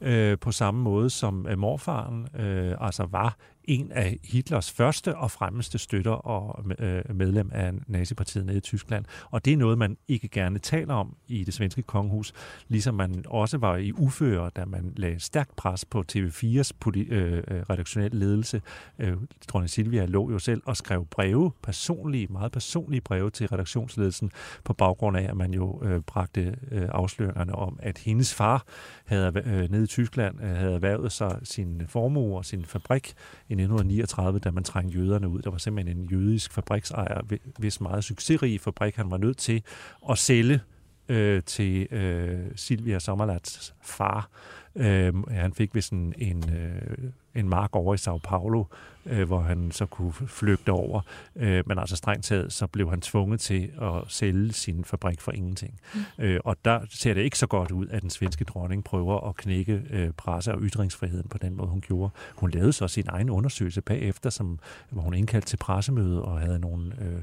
[0.00, 5.30] Øh, på samme måde som øh, morfaren øh, altså var en af Hitlers første og
[5.30, 9.04] fremmeste støtter og øh, medlem af nazipartiet nede i Tyskland.
[9.30, 12.32] Og det er noget, man ikke gerne taler om i det svenske kongehus,
[12.68, 17.42] ligesom man også var i uføre, da man lagde stærkt pres på TV4's øh, øh,
[17.70, 18.62] redaktionelle ledelse.
[18.98, 19.16] Øh,
[19.48, 24.30] dronning Silvia lå jo selv og skrev breve, personlige, meget personlige breve til redaktionsledelsen,
[24.64, 28.64] på baggrund af, at man jo øh, bragte øh, afsløringerne om, at hendes far
[29.04, 33.14] havde øh, nede i Tyskland øh, havde erhvervet sig sin formue og sin fabrik
[33.50, 35.42] i 1939, da man trængte jøderne ud.
[35.42, 37.20] Der var simpelthen en jødisk fabriksejer,
[37.58, 39.62] hvis meget succesrige fabrik han var nødt til
[40.10, 40.60] at sælge
[41.08, 44.30] øh, til øh, Silvia Sommerlats far.
[44.76, 48.64] Øh, han fik vist en, en, øh, en mark over i Sao Paulo,
[49.06, 51.00] øh, hvor han så kunne flygte over.
[51.36, 55.32] Øh, men altså strengt taget, så blev han tvunget til at sælge sin fabrik for
[55.32, 55.80] ingenting.
[55.94, 56.00] Mm.
[56.24, 59.36] Øh, og der ser det ikke så godt ud, at den svenske dronning prøver at
[59.36, 62.10] knække øh, presse- og ytringsfriheden på den måde, hun gjorde.
[62.36, 64.58] Hun lavede så sin egen undersøgelse bagefter, som,
[64.90, 66.92] hvor hun indkaldte til pressemøde og havde nogle...
[67.00, 67.22] Øh,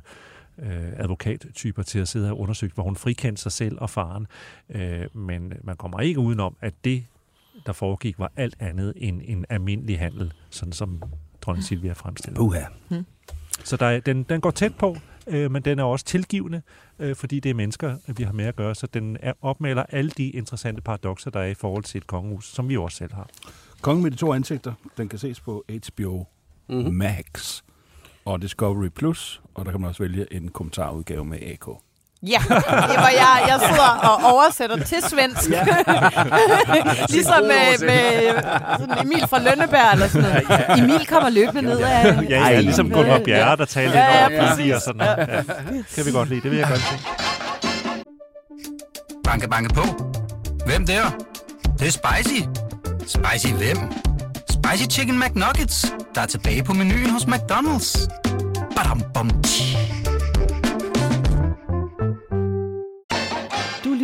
[0.60, 4.28] øh, advokattyper til at sidde og undersøge, hvor hun frikendte sig selv og faren.
[4.70, 7.04] Øh, men man kommer ikke udenom, at det,
[7.66, 11.02] der foregik, var alt andet end en almindelig handel, sådan som
[11.42, 12.42] dronning Silvia fremstillede.
[12.42, 12.64] Uha.
[13.64, 16.62] Så der er, den, den går tæt på, øh, men den er også tilgivende,
[17.00, 20.12] øh, fordi det er mennesker, vi har med at gøre, så den er, opmaler alle
[20.12, 23.30] de interessante paradokser, der er i forhold til et kongehus, som vi også selv har.
[23.82, 26.26] Kongen med de to ansigter, den kan ses på HBO
[26.70, 26.94] mm-hmm.
[26.94, 27.62] Max
[28.26, 31.68] og Discovery Plus, og der kan man også vælge en kommentarudgave med AK.
[32.24, 33.44] Ja, det var jeg.
[33.48, 35.50] Jeg sidder og oversætter til svensk.
[35.50, 35.66] Ja.
[37.16, 38.34] ligesom med, med
[38.80, 40.80] sådan Emil fra Lønneberg eller sådan noget.
[40.80, 42.04] Emil kommer løbende ned af...
[42.06, 42.62] Ja, ja, Ej.
[42.62, 44.74] ligesom Gunvar Bjerre, der talte Ja, ja, ja, ja, præcis.
[44.74, 45.18] og sådan noget.
[45.18, 45.42] Ja.
[45.96, 46.96] Kan vi godt lide, det vil jeg godt se.
[49.24, 49.84] Banke, banke på.
[50.66, 51.04] Hvem der?
[51.64, 52.42] Det, det er spicy.
[53.08, 53.78] Spicy hvem?
[54.50, 58.08] Spicy Chicken McNuggets, der er tilbage på menuen hos McDonald's.
[58.76, 59.67] Badum, bom, tji.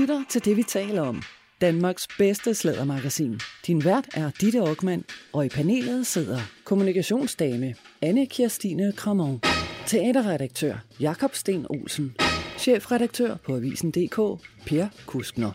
[0.03, 1.21] Lytter til det, vi taler om.
[1.61, 3.39] Danmarks bedste slædermagasin.
[3.67, 9.41] Din vært er Ditte Aukmann, og i panelet sidder kommunikationsdame Anne Kirstine Kramon,
[9.85, 12.15] teaterredaktør Jakob Sten Olsen,
[12.57, 14.17] chefredaktør på Avisen.dk
[14.65, 15.51] Per Kuskner.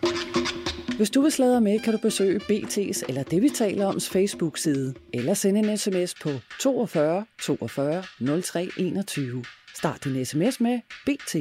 [0.97, 4.95] Hvis du vil sladre med, kan du besøge BT's eller det, vi taler oms Facebook-side,
[5.13, 6.31] eller sende en sms på
[6.61, 8.03] 42 42
[8.43, 9.45] 03 21.
[9.75, 11.37] Start din sms med BT.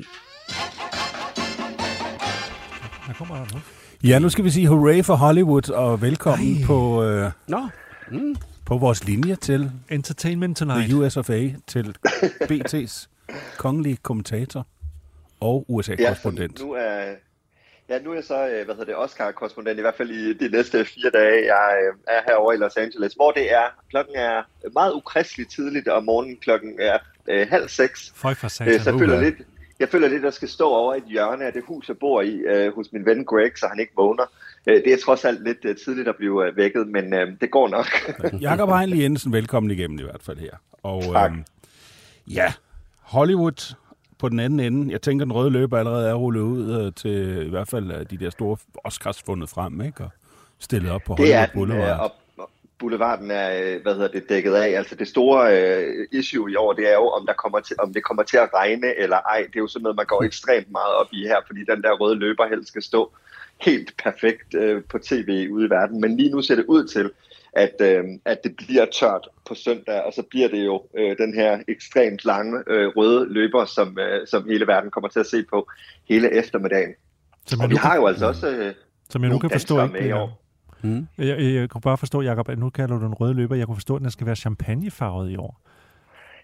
[3.08, 3.60] Der kommer der nu.
[4.10, 7.68] Ja, nu skal vi sige hooray for Hollywood, og velkommen på, øh, Nå,
[8.12, 8.36] mm.
[8.66, 10.90] på vores linje til Entertainment Tonight.
[10.90, 11.96] The US of A, til
[12.44, 13.08] BT's
[13.64, 14.68] kongelige kommentator
[15.40, 16.60] og USA-korrespondent.
[16.60, 17.14] Ja, nu er,
[17.90, 20.50] ja, nu er jeg så øh, hvad hedder det, Oscar-korrespondent, i hvert fald i de
[20.50, 21.56] næste fire dage.
[21.56, 24.44] Jeg øh, er herovre i Los Angeles, hvor det er, klokken er
[24.74, 26.98] meget ukristeligt tidligt om morgenen, klokken er
[27.30, 28.12] øh, halv seks.
[28.16, 28.80] Føj for Øh, satan.
[28.80, 29.36] så jeg føler lidt,
[29.80, 31.98] jeg føler lidt, at jeg skal stå over i et hjørne af det hus, jeg
[31.98, 34.24] bor i, øh, hos min ven Greg, så han ikke vågner.
[34.68, 37.52] Øh, det er trods alt lidt øh, tidligt at blive øh, vækket, men øh, det
[37.52, 37.86] går nok.
[38.42, 40.52] Jakob Heinle Jensen, velkommen igennem i hvert fald her.
[40.84, 41.32] Og Tak.
[41.32, 41.44] øhm,
[42.28, 42.54] ja,
[43.02, 43.76] Hollywood
[44.20, 44.92] på den anden ende.
[44.92, 48.06] Jeg tænker, den røde løber allerede er rullet ud øh, til i hvert fald øh,
[48.10, 50.04] de der store Oscars fundet frem, ikke?
[50.04, 50.10] Og
[50.60, 52.00] stillet op på det er Hollywood den, øh, Boulevard.
[52.00, 52.12] og
[52.80, 54.70] boulevarden er, øh, hvad hedder det, dækket af.
[54.70, 57.94] Altså det store øh, issue i år, det er jo, om, der kommer til, om
[57.94, 59.38] det kommer til at regne eller ej.
[59.48, 61.92] Det er jo sådan noget, man går ekstremt meget op i her, fordi den der
[61.92, 63.12] røde løber helst skal stå
[63.62, 66.02] helt perfekt øh, på tv ude i verden.
[66.02, 67.12] Men lige nu ser det ud til,
[67.54, 71.34] at, øh, at det bliver tørt på søndag, og så bliver det jo øh, den
[71.34, 75.44] her ekstremt lange øh, røde løber, som, øh, som hele verden kommer til at se
[75.44, 75.68] på
[76.10, 76.94] hele eftermiddagen.
[77.46, 78.74] Som Og vi nu har kan, jo altså også øh,
[79.10, 80.16] som jeg nu kan forstå, ikke?
[80.16, 80.47] år.
[80.82, 81.08] Mm.
[81.18, 83.56] Jeg, jeg, jeg kunne bare forstå, Jacob, at nu kalder du den røde løber.
[83.56, 85.62] Jeg kunne forstå, at den skal være champagnefarvet i år.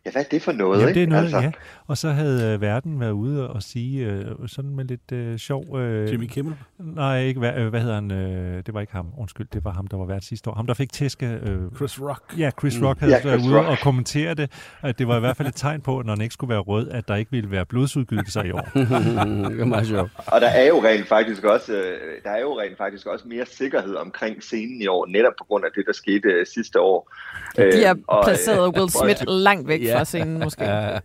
[0.05, 0.79] Ja, hvad er det for noget?
[0.79, 1.11] Jamen, det er ikke?
[1.11, 1.51] noget, altså, ja.
[1.87, 5.79] Og så havde øh, verden været ude og sige, øh, sådan med lidt øh, sjov...
[5.79, 6.55] Øh, Jimmy Kimmel.
[6.79, 8.11] Nej, ikke, hvad, øh, hvad hedder han?
[8.11, 9.07] Øh, det var ikke ham.
[9.17, 10.55] Undskyld, det var ham, der var vært sidste år.
[10.55, 11.25] Ham, der fik tæske...
[11.43, 12.23] Øh, Chris Rock.
[12.37, 12.85] ja, Chris Mm.
[12.85, 13.67] Rock havde Ja, været Chris ude Rock.
[13.67, 14.51] og kommentere det.
[14.81, 16.89] At det var i hvert fald et tegn på, når den ikke skulle være rød,
[16.89, 18.61] at der ikke ville være blodsudgydelser i år.
[18.73, 20.11] det er meget sjovt.
[20.27, 23.45] Og der er jo rent faktisk også, øh, der er jo rent faktisk også mere
[23.45, 27.13] sikkerhed omkring scenen i år, netop på grund af det, der skete øh, sidste år.
[27.57, 29.92] De har Øh, og, øh, placeret Will Smith langt væk Ja.
[29.97, 30.63] Fra scenen, måske.
[30.63, 30.99] Ja,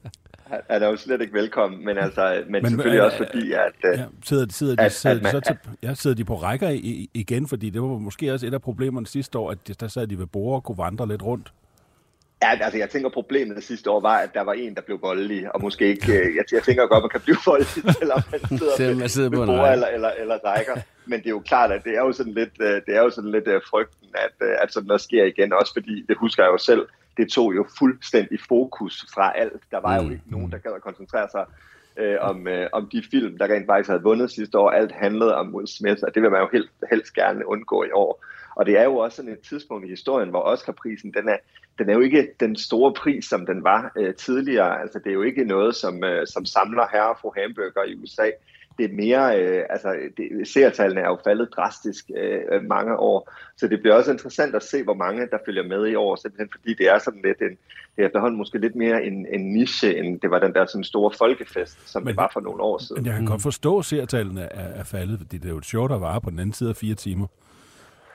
[0.70, 3.92] Han er jo slet ikke velkommen, men, altså, men, Men, selvfølgelig øh, også fordi, at...
[3.92, 6.34] Øh, Ja, sidder, sidder, de, At- sidder, at de så til, ja, sidder de på
[6.34, 9.74] rækker i, igen, fordi det var måske også et af problemerne sidste år, at de-
[9.74, 11.52] der sad de ved bord og kunne vandre lidt rundt.
[12.42, 15.54] Ja, altså jeg tænker problemet sidste år var, at der var en, der blev voldelig,
[15.54, 17.68] og måske ikke, øh, jeg, jeg tænker godt, man kan blive voldelig,
[18.00, 19.72] selvom man sidder, Selvom man sidder på ved en bord række.
[19.72, 20.74] eller, eller, eller rækker.
[21.06, 23.10] Men det er jo klart, at det er jo sådan lidt, øh, det er jo
[23.10, 26.58] sådan lidt frygten, at, at sådan noget sker igen, også fordi, det husker jeg jo
[26.58, 26.82] selv,
[27.18, 29.62] det tog jo fuldstændig fokus fra alt.
[29.70, 30.10] Der var jo Mm.
[30.10, 31.44] ikke nogen, der gad at koncentrere sig
[31.96, 34.70] øh, om, øh, om de film, der rent faktisk havde vundet sidste år.
[34.70, 37.90] Alt handlede om Will Smith, og det vil man jo helst, helst gerne undgå i
[37.92, 38.24] år.
[38.56, 41.36] Og det er jo også sådan et tidspunkt i historien, hvor Oscar-prisen, den er,
[41.78, 44.80] den er jo ikke den store pris, som den var øh, tidligere.
[44.80, 47.94] Altså, det er jo ikke noget, som, øh, som samler herre og fru hamburger i
[48.02, 48.30] USA.
[48.78, 53.32] Det er mere, øh, altså, det, seertallene er jo faldet drastisk øh, øh, mange år.
[53.56, 56.48] Så det bliver også interessant at se, hvor mange der følger med i år, simpelthen
[56.56, 57.48] fordi det er sådan lidt en,
[57.96, 60.84] det er efterhånden måske lidt mere en, en niche, end det var den der sådan
[60.84, 63.02] store folkefest, som Men- det var for nogle år siden.
[63.02, 65.64] Men jeg kan godt forstå, at seertallene er, er faldet, fordi det er jo et
[65.66, 67.26] show, der varer på den anden side af fire timer.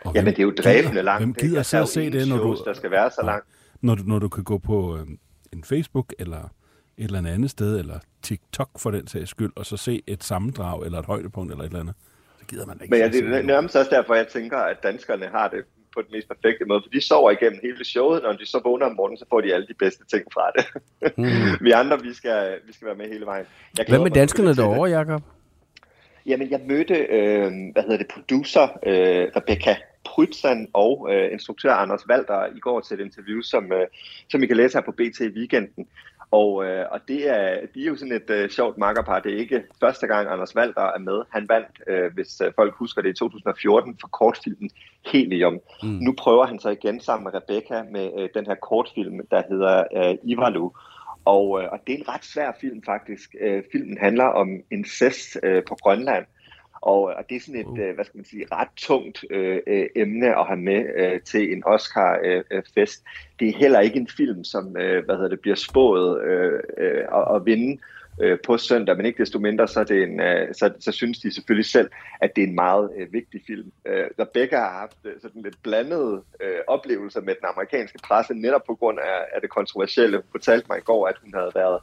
[0.05, 1.21] Og Jamen, det er jo dræbende langt.
[1.23, 3.45] Hvem gider Altså, så at se det, når du, shows, der skal være så langt.
[3.81, 5.07] når du, når du kan gå på øh,
[5.53, 6.49] en Facebook eller
[6.97, 10.85] et eller andet sted, eller TikTok for den sags skyld, og så se et sammendrag
[10.85, 11.95] eller et højdepunkt eller et eller andet.
[12.39, 15.25] Så gider man ikke Men ja, det er nærmest også derfor, jeg tænker, at danskerne
[15.25, 15.63] har det
[15.95, 18.85] på den mest perfekte måde, for de sover igennem hele showet, når de så vågner
[18.85, 20.65] om morgenen, så får de alle de bedste ting fra det.
[21.17, 21.25] Mm.
[21.65, 23.45] vi andre, vi skal, vi skal være med hele vejen.
[23.77, 25.21] Jeg Hvad med danskerne derovre, Jacob?
[26.25, 29.75] Jamen, jeg mødte, øh, hvad hedder det, producer øh, Rebecca
[30.05, 33.87] Prytzan og øh, instruktør Anders Walter i går til et interview, som, øh,
[34.29, 35.87] som I kan læse her på BT i weekenden.
[36.41, 39.19] Og, øh, og det er, de er jo sådan et øh, sjovt makkerpar.
[39.19, 41.21] Det er ikke første gang, Anders Walter er med.
[41.29, 44.69] Han vandt, øh, hvis øh, folk husker det, i 2014 for kortfilmen
[45.05, 45.59] Helium.
[45.83, 45.89] Mm.
[45.89, 49.83] Nu prøver han så igen sammen med Rebecca med øh, den her kortfilm, der hedder
[49.97, 50.69] øh, Ivalu.
[51.25, 53.35] Og, øh, og det er en ret svær film faktisk.
[53.41, 56.25] Øh, filmen handler om incest øh, på Grønland.
[56.83, 59.85] Og, og det er sådan et, øh, hvad skal man sige, ret tungt øh, øh,
[59.95, 62.51] emne at have med øh, til en Oscar-fest.
[62.51, 63.03] Øh, fest.
[63.39, 67.03] det er heller ikke en film, som øh, hvad hedder det, bliver spået øh, øh,
[67.13, 67.81] at, at vinde
[68.21, 71.33] øh, på søndag, men ikke desto mindre, så, det en, øh, så, så synes de
[71.33, 71.89] selvfølgelig selv,
[72.21, 73.71] at det er en meget øh, vigtig film.
[73.85, 78.63] Øh, Rebecca har haft øh, sådan lidt blandede øh, oplevelser med den amerikanske presse, netop
[78.67, 80.17] på grund af, af det kontroversielle.
[80.17, 81.79] Hun fortalte mig i går, at hun havde været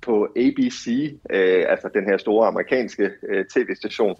[0.00, 0.86] på ABC,
[1.30, 4.16] øh, altså den her store amerikanske øh, tv-station,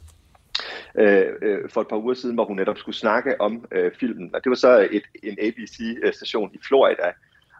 [0.99, 4.31] øh, øh, for et par uger siden, hvor hun netop skulle snakke om øh, filmen.
[4.35, 7.13] Og det var så et, en ABC-station øh, i Florida.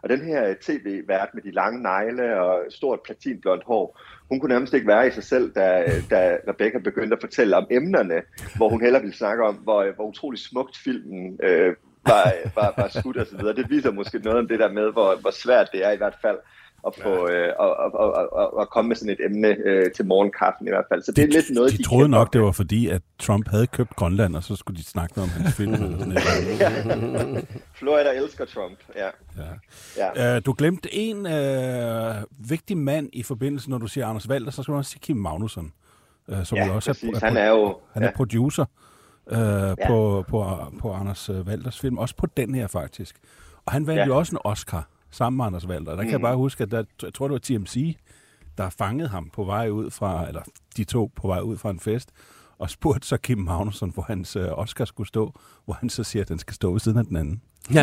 [0.03, 4.53] Og den her øh, tv-vært med de lange negle og stort platinblondt hår, hun kunne
[4.53, 8.21] nærmest ikke være i sig selv, da, da Rebecca begyndte at fortælle om emnerne,
[8.55, 12.73] hvor hun heller ville snakke om, hvor, hvor utrolig smukt filmen øh, var, øh, var,
[12.77, 13.39] var skudt osv.
[13.39, 13.53] så.
[13.53, 16.17] Det viser måske noget om det der med, hvor, hvor svært det er i hvert
[16.21, 16.37] fald
[16.87, 17.91] at, få, øh, at, at,
[18.41, 21.01] at, at, komme med sådan et emne øh, til morgenkaffen i hvert fald.
[21.03, 23.67] Så det er lidt noget, de, de troede nok, det var fordi, at Trump havde
[23.67, 25.73] købt Grønland, og så skulle de snakke om hans film.
[25.83, 26.59] eller sådan et.
[26.59, 27.41] ja.
[27.79, 29.09] Florida elsker Trump, ja.
[29.97, 30.13] Ja.
[30.23, 30.35] ja.
[30.37, 34.63] Uh, du glemte en uh, vigtig mand i forbindelse, når du siger Anders Valder, så
[34.63, 35.71] skal du også sige Kim Magnusson,
[36.27, 37.09] uh, som Ja, jo også præcis.
[37.09, 38.15] er, Han er jo- han er ja.
[38.15, 38.65] producer
[39.31, 39.73] uh, ja.
[39.87, 40.45] på, på,
[40.81, 43.15] på Anders Valders film, også på den her faktisk.
[43.65, 44.05] Og han vandt Ja.
[44.05, 44.87] jo også en Oscar
[45.17, 45.91] sammen med Anders Valder.
[45.95, 46.21] Der kan jeg Mhm.
[46.23, 47.97] bare huske, at der, jeg tror, det var TMC,
[48.57, 50.41] der fangede ham på vej ud fra, eller
[50.77, 52.09] de to på vej ud fra en fest,
[52.59, 55.33] og spurgte så Kim Magnusson, hvor hans uh, Oscar skulle stå,
[55.65, 57.41] hvor han så siger, at den skal stå ved siden af den anden.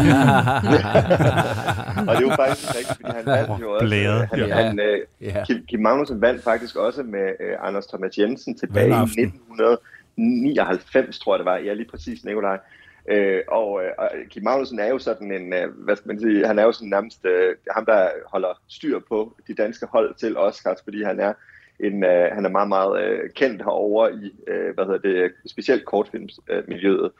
[2.08, 3.86] og det jo faktisk rigtigt, fordi han vandt jo også.
[3.86, 4.22] Blæret.
[4.22, 4.54] øh, Han, Ja.
[4.54, 5.44] han, øh, Ja.
[5.44, 9.24] Kim, Kim Magnussen vandt faktisk også med øh, Anders Thomas Jensen tilbage i Valgaften.
[9.24, 11.56] 1999, tror jeg det var.
[11.56, 12.58] Ja, lige præcis, Nikolaj.
[13.08, 16.46] Øh, og, øh, og Kim Magnussen er jo sådan en, øh, hvad skal man sige,
[16.46, 20.36] han er jo sådan nærmest øh, ham, der holder styr på de danske hold til
[20.36, 21.32] Oscars, fordi han er
[21.80, 25.84] en, øh, han er meget, meget øh, kendt herover i, øh, hvad hedder det, specielt
[25.84, 27.10] kortfilmsmiljøet.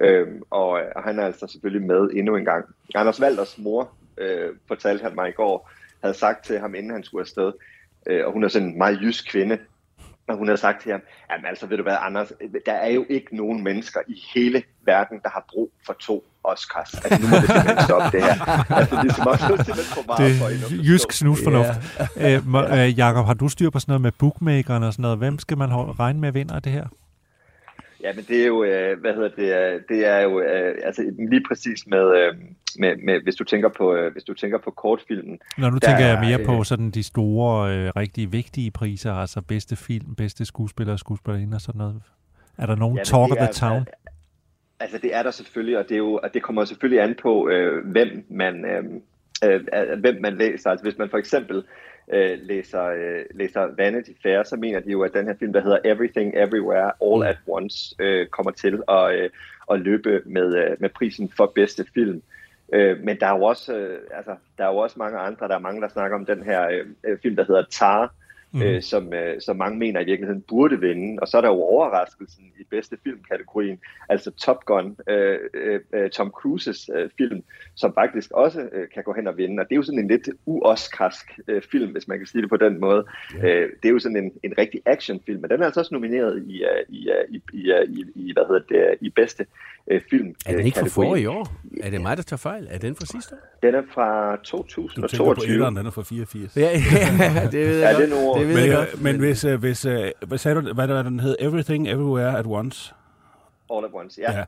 [0.00, 2.64] Øh, og, øh, og han er altså selvfølgelig med endnu en gang.
[2.94, 5.70] Anders Valders mor, øh, fortalte han mig i går,
[6.02, 7.52] havde sagt til ham, inden han skulle afsted,
[8.06, 9.58] øh, og hun er sådan en meget jysk kvinde,
[10.30, 12.32] og hun havde sagt til ham, jamen altså ved du hvad, Anders,
[12.66, 16.94] der er jo ikke nogen mennesker i hele verden, der har brug for to Oscars.
[16.94, 18.36] Altså nu må det simpelthen stoppe det her.
[18.78, 20.82] Altså det er som også simpelthen for meget for hende Det forstå.
[20.84, 21.68] jysk snusfornuft.
[22.16, 22.36] Ja.
[22.36, 25.18] Øh, må- øh, Jakob, har du styr på sådan noget med bookmakeren og sådan noget?
[25.18, 26.86] Hvem skal man regne med vinder af det her?
[28.02, 31.02] Ja, men det er jo, øh, hvad hedder det, øh, det er jo, øh, altså
[31.30, 32.34] lige præcis med, øh,
[32.78, 35.88] med, med hvis du tænker på, øh, hvis du tænker på kortfilmen, Når nu Der
[35.88, 40.14] tænker jeg er, mere på sådan de store, øh, rigtig vigtige priser, altså bedste film,
[40.14, 42.02] bedste skuespiller og skuespillerinde og sådan noget.
[42.58, 43.86] Er der nogen Ja, talk of the town?
[44.80, 47.48] Altså det er der selvfølgelig, og det, er jo, og det kommer selvfølgelig an på,
[47.48, 48.84] øh, hvem, man, øh,
[50.00, 50.70] hvem man læser.
[50.70, 51.64] Altså hvis man for eksempel
[52.12, 55.60] øh, læser, øh, læser Vanity Fair, så mener de jo, at den her film, der
[55.60, 59.30] hedder Everything Everywhere All at Once, øh, kommer til at, øh,
[59.70, 62.22] at løbe med, øh, med prisen for bedste film.
[62.72, 65.54] Øh, men der er jo også, øh, altså, der er jo også mange andre, der
[65.54, 68.14] er mange, der snakker om den her øh, øh film, der hedder Tar,
[68.52, 68.62] mm.
[68.62, 71.22] øh, som, øh, som mange mener i virkeligheden burde vinde.
[71.22, 76.10] Og så er der jo overraskelsen i bedste filmkategorien, altså Top Gun, øh, øh, øh,
[76.10, 77.42] Tom Cruises øh, film,
[77.74, 79.60] som faktisk også øh, kan gå hen og vinde.
[79.60, 82.50] Og det er jo sådan en lidt uoskarsk øh, film, hvis man kan sige det
[82.50, 83.04] på den måde.
[83.44, 86.44] Øh, det er jo sådan en, en rigtig actionfilm, men den er altså også nomineret
[86.46, 89.46] i, uh, i, uh, i, i, uh, i, i, hvad hedder det, i bedste
[89.90, 90.34] øh, film.
[90.46, 91.06] Er den ikke fra kategori.
[91.06, 91.48] forrige år?
[91.82, 92.66] Er det mig, der tager fejl?
[92.70, 93.38] Er den fra sidste år?
[93.62, 95.66] Den er fra Du tænker på 2022.
[95.66, 96.56] den er fra 84.
[96.56, 98.10] Ja, ja det ved jeg Ja, godt.
[98.10, 98.38] det er år.
[98.38, 99.02] det ved Men, jeg øh, godt.
[99.02, 101.36] men hvis, øh, hvis øh, hvad sagde du, hvad der den hed?
[101.40, 102.94] Everything, Everywhere at Once.
[103.74, 104.38] All at Once, ja.
[104.38, 104.44] Ja.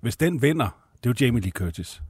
[0.00, 0.68] Hvis den vinder,
[1.04, 2.02] det er jo Jamie Lee Curtis.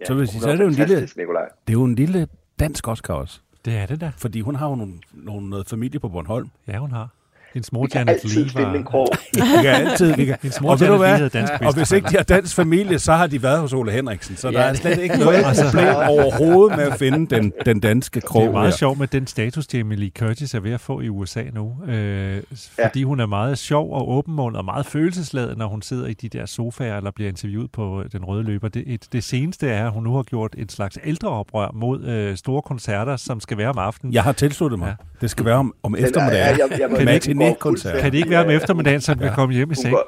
[0.00, 0.04] ja.
[0.04, 1.48] så vil jeg sige, Hun så er det jo en lille- Nikolaj.
[1.66, 3.40] Det er jo en lille dansk Oscar også.
[3.64, 4.12] Det er det da.
[4.18, 6.50] Fordi hun har jo nogle, nogle, noget familie på Bornholm.
[6.68, 7.08] Ja, hun har.
[7.54, 8.82] Hendes mor Vi kan Janet altid Lee finde en var...
[8.90, 9.08] krog.
[9.34, 10.14] Vi kan altid...
[10.16, 12.98] Vi kan, Hendes mor og Janet havde dansk Og hvis ikke de har dansk familie,
[12.98, 14.36] så har de været hos Ole Henriksen.
[14.36, 14.68] Så der Ja.
[14.68, 18.42] er slet ikke noget problem overhovedet med at finde den, den danske krog.
[18.42, 18.76] Det er meget her.
[18.76, 21.72] sjovt med den status, Jamie Lee Curtis er ved at få i USA nu.
[21.88, 22.42] Øh,
[22.82, 26.28] fordi hun er meget sjov og åbenmundet og meget følelsesladet, når hun sidder i de
[26.28, 28.68] der sofaer eller bliver interviewet på den røde løber.
[28.68, 32.36] Det, et, det seneste er, at hun nu har gjort et slags ældreoprør mod øh,
[32.36, 34.14] store koncerter, som skal være om aftenen.
[34.14, 34.86] Jeg har tilsluttet mig.
[34.88, 34.94] Ja.
[35.20, 36.58] Det skal være om, om eftermiddagen.
[36.58, 37.06] ja, jeg- jeg må- Kan
[37.48, 39.74] hun fuldstændig, Kan det ikke være om eftermiddagen, så vi kan komme hjem i Hun,
[39.74, 39.94] seng?
[39.94, 40.06] går,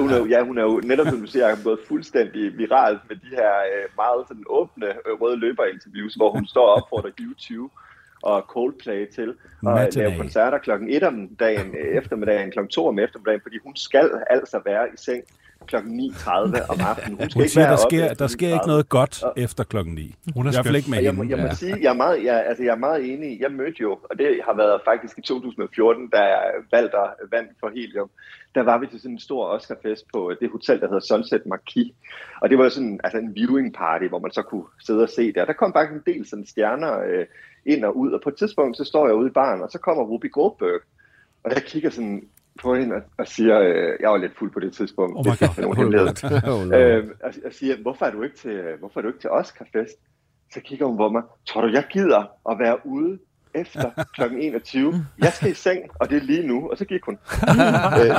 [0.00, 3.16] hun, er, jo- ja, hun er jo netop, som du siger, gået fuldstændig viralt med
[3.16, 7.74] de her øh, meget sådan åbne øh, røde løberinterviews, hvor hun står op for YouTube
[8.22, 9.34] og Coldplay til og
[9.74, 10.08] Matinee.
[10.08, 14.10] lave koncerter klokken 1 om dagen, øh, eftermiddagen, klokken 2 om eftermiddagen, fordi hun skal
[14.30, 15.22] altså være i seng
[15.66, 17.18] klokken 9.30 om aftenen.
[17.18, 18.54] Hun skal Hun siger, der sker, der sker 9.30.
[18.54, 20.14] ikke noget godt Og- efter klokken 9.
[20.34, 21.54] Hun er I hvert fald ikke med jeg, må, jeg må Ja.
[21.54, 23.40] sige, jeg er, meget, jeg, altså, jeg er meget enig.
[23.40, 26.42] Jeg mødte jo, og det har været faktisk i 2014, da jeg
[26.72, 26.96] valgte
[27.30, 28.10] vandt for Helium.
[28.54, 31.92] Der var vi til sådan en stor Oscarfest på det hotel, der hedder Sunset Marquis.
[32.40, 35.32] Og det var sådan altså en viewing party, hvor man så kunne sidde og se
[35.32, 35.44] der.
[35.44, 37.26] Der kom faktisk en del sådan stjerner øh,
[37.66, 39.78] ind og ud, og på et tidspunkt, så står jeg ude i baren, og så
[39.78, 40.80] kommer Ruby Goldberg.
[41.44, 42.28] Og jeg kigger sådan
[42.62, 45.42] på hende og, og siger, øh, jeg var lidt fuld på det tidspunkt, Oh det
[45.42, 45.62] er God.
[45.62, 46.08] nogen hemmelighed.
[46.74, 49.98] Øh, og, og siger, hvorfor er du ikke til, hvorfor er du ikke til Oscarfest?
[50.52, 53.18] Så kigger hun på mig, tror du, jeg gider at være ude
[53.60, 54.22] efter kl.
[54.40, 55.06] 21?
[55.18, 56.68] Jeg skal i seng, og det er lige nu.
[56.70, 57.14] Og så gik hun.
[57.14, 57.18] øh,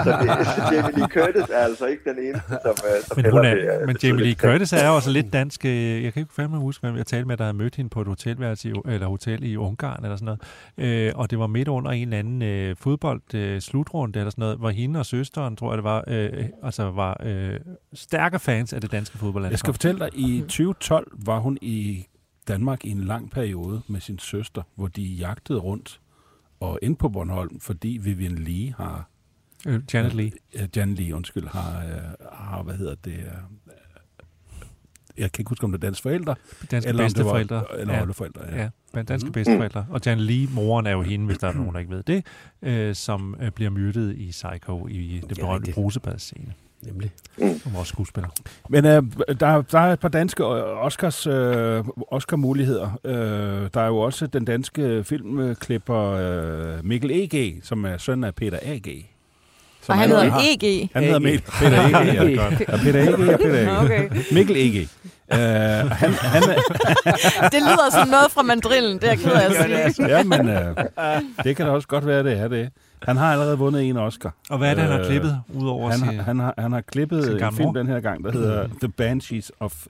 [0.03, 3.31] så det, så Jamie Lee Curtis er altså ikke den eneste, som, øh, som Men,
[3.31, 4.33] hun er, det, øh, men det Jamie Lee.
[4.35, 5.65] Curtis er jo også lidt dansk.
[5.65, 8.01] øh, Jeg kan ikke fandme huske, hvem jeg talte med, der havde mødt hende på
[8.01, 10.37] et hotelværelse i, eller hotel i Ungarn eller sådan
[10.77, 11.07] noget.
[11.07, 14.41] Øh, og det var midt under en eller anden øh, fodbold øh, slutrunde eller sådan
[14.41, 17.59] noget, hvor hende og søsteren, tror jeg det var, øh, altså var øh,
[17.93, 19.51] stærke fans af det danske fodboldland.
[19.51, 22.05] Jeg skal fortælle dig, i 2012 var hun i
[22.49, 26.01] Danmark i en lang periode med sin søster, hvor de jagtede rundt
[26.59, 29.09] og ind på Bornholm, fordi Vivian Lee har,
[29.67, 30.31] øh, Janet Lee.
[30.55, 33.73] uh, Jan Lee, undskyld, har, uh, har hvad hedder det, uh,
[35.17, 36.35] jeg kan ikke huske, om det er dansk forældre,
[36.71, 37.79] Danske eller det var, bedsteforældre.
[37.79, 38.01] eller ja.
[38.01, 38.69] oldeforældre, ja.
[38.95, 39.85] Ja, danske bedsteforældre.
[39.89, 42.25] Og Janet Lee, moren er jo hende, hvis der er nogen, der ikke ved det,
[42.61, 46.53] øh, som øh, bliver myrdet i Psycho i det berømte brusebadscene.
[46.81, 47.11] Nemlig.
[47.63, 48.29] Som også skuespiller.
[48.69, 49.03] Men øh,
[49.39, 52.99] der, der er et par danske øh, Oscars, øh, Oscar-muligheder.
[53.03, 58.35] Øh, der er jo også den danske filmklipper øh, Mikkel E.G., som er søn af
[58.35, 59.05] Peter A.G.
[59.81, 60.89] Som Og han hedder EG.
[60.93, 61.93] Han hedder Mikkel, Peter E.G.
[61.93, 62.23] Ja,
[62.69, 63.33] ja, Peter E.G.
[63.33, 63.83] og Peter.
[63.83, 64.09] Okay.
[64.31, 64.89] Mikkel E.G.
[65.31, 66.61] han, han, er-
[67.53, 70.07] Det lyder som noget fra mandrillen, det er jeg ked af at sige.
[70.07, 70.75] ja, men øh,
[71.43, 72.69] det kan da også godt være, det er det.
[73.03, 74.33] Han har allerede vundet en Oscar.
[74.49, 76.07] Og hvad er det, han har Øh, klippet, udover Han, sin...
[76.15, 77.73] har- han, har, han har klippet en film mor?
[77.73, 79.85] den her gang, der hedder The Banshees of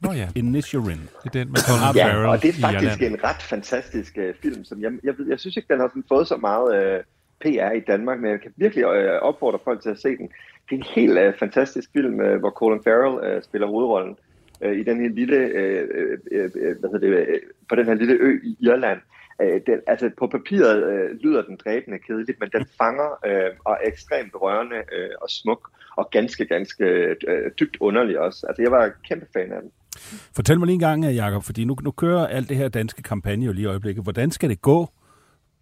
[0.00, 1.00] Nå ja, Inisherin.
[1.24, 4.24] det er den med Colin Ja, Farrell og det er faktisk en ret fantastisk uh,
[4.42, 7.04] film, som jeg, jeg, ved, jeg synes ikke, den har sådan fået så meget uh,
[7.40, 8.92] PR i Danmark, men jeg kan virkelig uh,
[9.28, 10.28] opfordre folk til at se den.
[10.70, 14.16] Det er en helt uh, fantastisk film, uh, hvor Colin Farrell uh, spiller hovedrollen
[14.60, 15.88] øh, i den her lille, øh,
[16.30, 19.00] øh, øh hvad hedder det, øh, på den her lille ø i Irland.
[19.42, 23.72] Øh, den, altså på papiret øh, lyder den dræbende kedeligt, men den fanger øh, og
[23.72, 26.84] er ekstremt rørende øh, og smuk og ganske, ganske
[27.28, 28.46] øh, dybt underlig også.
[28.48, 29.70] Altså jeg var kæmpe fan af den.
[30.36, 33.46] Fortæl mig lige en gang, Jacob, fordi nu, nu kører alt det her danske kampagne
[33.46, 34.04] jo lige i øjeblikket.
[34.04, 34.88] Hvordan skal det gå?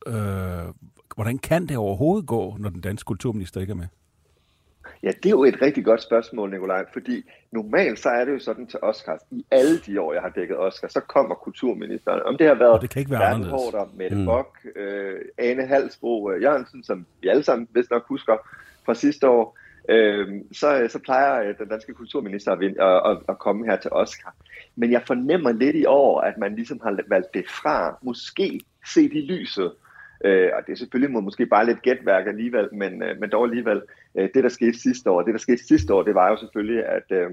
[0.07, 0.15] Øh,
[1.15, 3.87] hvordan kan det overhovedet gå, når den danske kulturminister ikke er med?
[5.07, 8.39] Ja, det er jo et rigtig godt spørgsmål, Nikolaj, fordi normalt så er det jo
[8.39, 9.21] sådan til Oscars.
[9.31, 12.23] I alle de år, jeg har dækket Oscar, så kommer kulturministeren.
[12.23, 13.21] Om det har været det kan ikke være.
[13.21, 14.25] Haarder, Mette Mm.
[14.25, 18.37] Bock, øh, Ane Halsbro øh, Jørgensen, som vi alle sammen vist nok husker
[18.87, 23.19] fra sidste år, øh, så, så plejer øh, den danske kulturminister at, vinde, at, at,
[23.29, 24.35] at komme her til Oscar.
[24.77, 28.61] Men jeg fornemmer lidt i år, at man ligesom har valgt det fra, måske
[28.95, 29.73] set i lyset.
[30.25, 33.45] Øh, og det er selvfølgelig må, måske bare lidt gætværk alligevel, men, øh, men dog
[33.45, 33.83] alligevel.
[34.15, 36.87] Øh, det, der skete sidste år, det, der skete sidste år, det var jo selvfølgelig,
[36.87, 37.31] at, øh,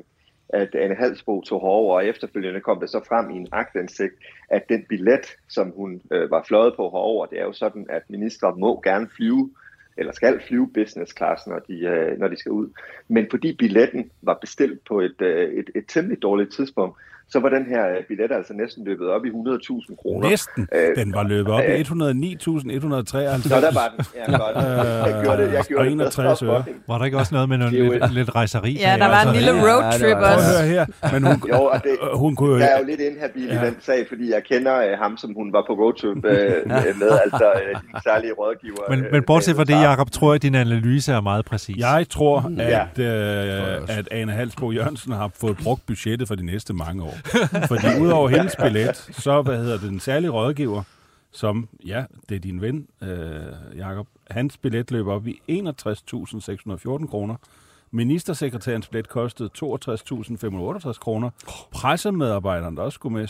[0.50, 4.14] at Anne Halsbo tog herover, og efterfølgende kom det så frem i en agtindsigt,
[4.50, 8.02] at den billet, som hun øh, var fløjet på herover, det er jo sådan, at
[8.10, 9.52] ministre må gerne flyve,
[9.98, 12.70] eller skal flyve business class, når de, øh, når de skal ud.
[13.08, 17.00] Men fordi billetten var bestilt på et, øh, et, et temmelig dårligt tidspunkt,
[17.34, 20.30] så var den her øh, billet altså næsten løbet op i 100.000 kroner.
[20.30, 20.62] Næsten.
[20.76, 23.50] Øh, Den var løbet op i øh, 109.193.
[23.50, 24.06] Så der var den.
[24.16, 24.56] Ja, godt.
[25.08, 26.64] Jeg gjorde det, jeg gjorde og det 61 bedre øre.
[26.64, 26.80] for hende.
[26.88, 28.72] Var der ikke også noget med noget, lidt, lidt rejseri?
[28.80, 30.50] Ja, der var en lille Ja, det roadtrip Prøv også.
[30.60, 30.86] at høre her.
[31.14, 32.58] Men hun, Jo, og det, øh, hun kunne jo...
[32.60, 33.64] jeg er jo lidt inhabil Ja.
[33.64, 36.70] i den sag, fordi jeg kender øh, ham, som hun var på roadtrip øh,
[37.04, 38.84] med, altså øh, din særlige rådgiver.
[38.90, 41.46] Men, øh, men bortset fra det, øh, Jacob, tror jeg, at din analyse er meget
[41.46, 41.78] præcis.
[41.78, 42.86] Jeg tror, Ja.
[42.94, 47.16] at, øh, at Ane Halsbro Jørgensen har fået brugt budgettet for de næste mange år.
[47.68, 50.84] Fordi udover hendes billet, så hvad hedder det, den særlige rådgiver,
[51.32, 57.36] som, ja, det er din ven, øh, Jacob, hans billet løber op i 61.614 kroner.
[57.92, 61.30] Ministersekretærens billet kostede 62.568 kroner.
[61.72, 63.28] Pressemedarbejderen, der også skulle med,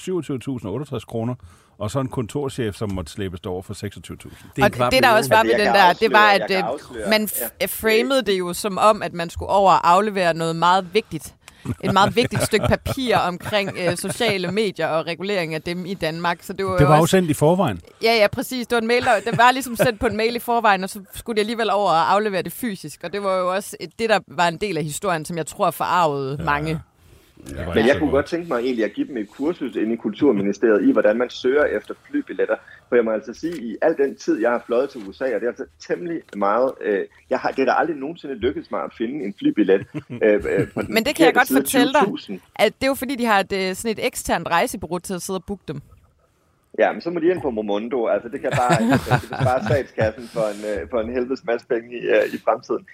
[0.98, 1.36] 27.068 kroner.
[1.78, 4.48] Og så en kontorchef, som måtte slæbes over for 26.000.
[4.56, 6.52] Det Og det, der også var Altså, ved jeg den der, det var, afsløre- at
[6.52, 7.30] øh, afsløre- man
[7.62, 7.66] ja.
[7.66, 11.36] framede det jo som om, at man skulle over og aflevere noget meget vigtigt.
[11.84, 16.38] Et meget vigtigt stykke papir omkring øh, sociale medier og regulering af dem i Danmark.
[16.42, 17.82] Så det var, Det var jo også, sendt i forvejen.
[18.04, 18.68] Ja, ja, præcis.
[18.68, 20.90] Det var, en mail, der, det var ligesom sendt på en mail i forvejen, og
[20.90, 23.02] så skulle de alligevel over og aflevere det fysisk.
[23.04, 25.46] Og det var jo også et, det, der var en del af historien, som jeg
[25.48, 26.46] tror forarvede ja.
[26.46, 26.80] mange.
[27.76, 30.88] Men jeg kunne godt tænke mig egentlig at give dem et kursus inde i Kulturministeriet
[30.88, 32.56] i, hvordan man søger efter flybilletter.
[32.90, 35.32] For jeg må altså sige, i al den tid, jeg har fløjet til USA, og
[35.32, 36.72] det er altså temmelig meget...
[36.82, 39.88] Øh, jeg har, det er da aldrig nogensinde lykkedes mig at finde en flybillet.
[40.24, 42.02] Øh, øh, på den Men det kan jeg godt fortælle dig.
[42.02, 42.40] 20.000.
[42.56, 45.22] At det er jo fordi, de har et, øh, sådan et eksternt rejsebureau til at
[45.22, 45.82] sidde og booke dem.
[46.80, 48.08] Ja, men så må de ind på Momondo.
[48.08, 51.68] Altså, det kan bare det kan spare statskassen for en, øh, for en helvedes masse
[51.68, 52.86] penge i, øh, i fremtiden.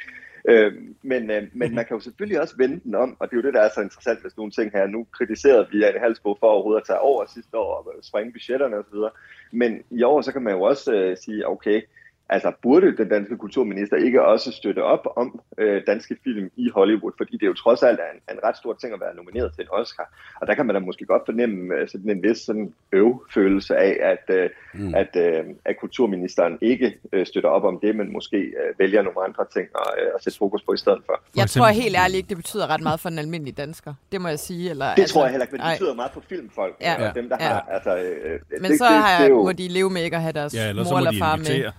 [0.45, 3.41] Øh, men, øh, men man kan jo selvfølgelig også vende den om, og det er
[3.41, 4.87] jo det, der er så interessant ved sådan nogle ting her.
[4.87, 8.77] Nu kritiserede vi Anne Halsbo for overhovedet at tage over sidste år og springe budgetterne
[8.77, 9.17] osv.
[9.51, 11.81] Men i år, så kan man jo også øh, sige, okay,
[12.29, 17.11] altså burde den danske kulturminister ikke også støtte op om øh, danske film i Hollywood,
[17.17, 19.61] fordi det jo trods alt er en, en ret stor ting at være nomineret til
[19.61, 20.13] en Oscar.
[20.41, 23.97] Og der kan man da måske godt fornemme øh, sådan en vis sådan øv-følelse af,
[24.11, 24.95] at, øh, mm.
[24.95, 29.23] at, øh, at kulturministeren ikke øh, støtter op om det, men måske øh, vælger nogle
[29.27, 31.21] andre ting at, øh, at sætte fokus på i stedet for.
[31.35, 33.93] Jeg tror helt ærligt ikke, det betyder ret meget for den almindelige dansker.
[34.11, 34.69] Det må jeg sige.
[34.69, 36.95] Eller, Det tror jeg heller ikke, men det betyder meget for filmfolk, Ja.
[37.01, 37.09] ja.
[37.09, 37.47] og dem, der Ja.
[37.47, 37.59] har...
[37.71, 40.03] Altså, øh, Men det, så det, har det, jeg, er jo, må de leve med
[40.03, 41.45] ikke at have deres Ja, mor må eller de far med.
[41.45, 41.71] invitere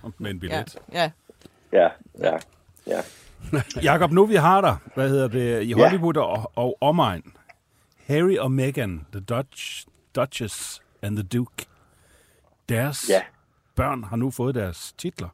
[0.43, 0.77] en Ja, billet.
[0.93, 1.11] ja.
[1.73, 1.89] Ja,
[2.19, 2.37] ja,
[2.87, 3.01] ja.
[3.91, 5.75] Jakob, nu vi har dig, hvad hedder det, i Ja.
[5.89, 7.23] Hollywood og, og omegn.
[8.07, 11.65] Harry og Meghan, the Dutch, Duchess and the Duke.
[12.69, 13.21] Deres Ja.
[13.75, 15.29] børn har nu fået deres titler.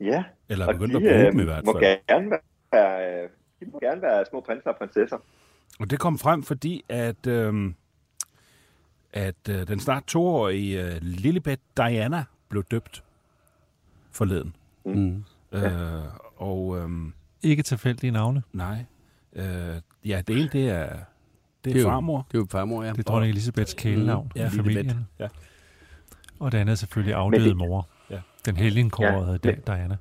[0.00, 1.98] Ja, Eller er begyndt de at bruge øh, dem i hvert må fald.
[2.08, 2.30] gerne
[2.72, 3.28] være, øh,
[3.60, 5.16] de må gerne være små prinser og prinsesser.
[5.80, 7.74] Og det kom frem, fordi at, øhm,
[9.12, 13.04] at øh, den snart toårige øh, Lilibet Diana blev døbt
[14.16, 14.56] forleden.
[14.84, 15.24] Mm.
[15.52, 15.62] Øh,
[16.36, 17.12] og øhm,
[17.42, 18.42] Ikke tilfældige navne.
[18.52, 18.84] nej,
[19.36, 19.44] øh,
[20.04, 20.96] ja, det ene, det er, det er,
[21.64, 22.26] Det er jo- farmor.
[22.32, 22.90] Det er jo farmor, ja.
[22.92, 25.06] Det er dronning Elisabeths kælenavn Ja, i familien.
[25.18, 25.28] Ja.
[26.38, 27.88] Og det andet er selvfølgelig afdøde det- mor.
[28.10, 28.20] Ja.
[28.46, 29.96] Den helgenkårede Ja, Diana.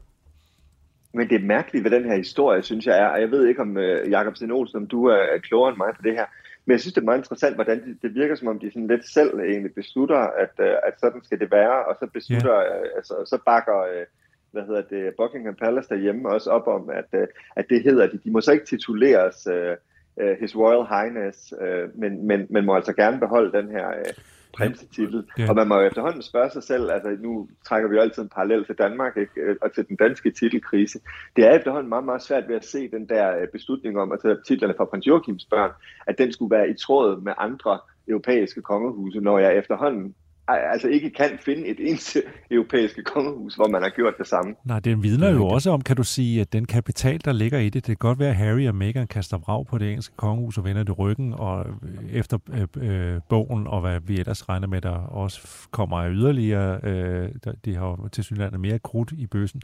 [1.13, 3.77] Men det mærkelige ved den her historie, synes jeg er, og jeg ved ikke om
[3.77, 6.25] uh, Jakob Sten Olsen, om du er klogere end mig på det her,
[6.65, 8.87] Men jeg synes, det er meget interessant, hvordan det, det virker, som om de sådan
[8.87, 12.89] lidt selv egentlig beslutter, at, øh, at sådan skal det være, og så beslutter, øh,
[12.95, 14.05] altså, så bakker, øh,
[14.51, 18.19] hvad hedder det, Buckingham Palace derhjemme også op om, at, at det hedder de.
[18.23, 22.93] De må så ikke tituleres øh, His Royal Highness, øh, men, men, men må altså
[22.93, 24.13] gerne beholde den her øh,
[24.57, 25.23] prinsetitel.
[25.37, 25.49] Ja.
[25.49, 28.29] Og man må jo efterhånden spørge sig selv, altså nu trækker vi jo altid en
[28.29, 29.41] parallel til Danmark ikke?
[29.41, 30.99] Øh, og til den danske titelkrise.
[31.35, 34.19] Det er efterhånden meget, meget svært ved at se den der øh, beslutning om, at
[34.21, 35.71] tage titlerne fra prins Joachims børn,
[36.07, 40.15] at den skulle være i tråd med andre europæiske kongehuse, når jeg efterhånden
[40.47, 42.21] altså ikke kan finde et eneste
[42.51, 44.55] europæiske kongehus, hvor man har gjort det samme.
[44.65, 47.65] Nej, det vidner jo også om, kan du sige, at den kapital, der ligger i
[47.65, 50.57] det, det kan godt være, at Harry og Meghan kaster vrag på det engelske kongehus
[50.57, 54.67] og vender det ryggen, og øh, efter øh, øh, bogen, og hvad vi ellers regner
[54.67, 57.29] med, der også kommer yderligere, øh,
[57.65, 59.61] de har jo til synligheden mere krudt i bøssen,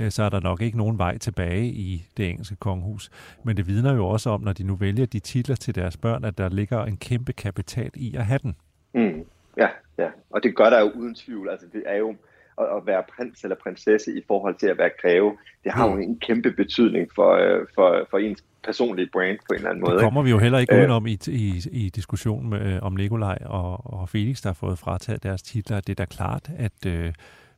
[0.00, 3.10] øh, så er der nok ikke nogen vej tilbage i det engelske kongehus.
[3.44, 6.24] Men det vidner jo også om, når de nu vælger de titler til deres børn,
[6.24, 8.56] at der ligger en kæmpe kapital i at have den.
[8.94, 9.24] Mm.
[9.56, 11.48] Ja, ja, og det gør der jo uden tvivl.
[11.48, 12.14] Altså, det er jo
[12.60, 15.36] at, at være prins eller prinsesse i forhold til at være greve.
[15.64, 19.56] Det har jo en kæmpe betydning for, øh, for, for ens personlige brand på en
[19.56, 19.94] eller anden måde.
[19.94, 20.80] Det kommer vi jo heller ikke Øh.
[20.80, 24.78] udenom i, i, i diskussionen med, øh, om Nikolaj og, og Felix, der har fået
[24.78, 25.80] frataget deres titler.
[25.80, 27.12] Det er da klart, at øh,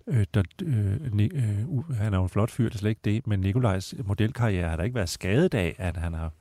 [0.07, 3.01] øh, der, øh, Ni, øh, han er jo en flot fyr, det er slet ikke
[3.05, 6.32] det, men Nikolajs modelkarriere har da ikke været skadet af, at han har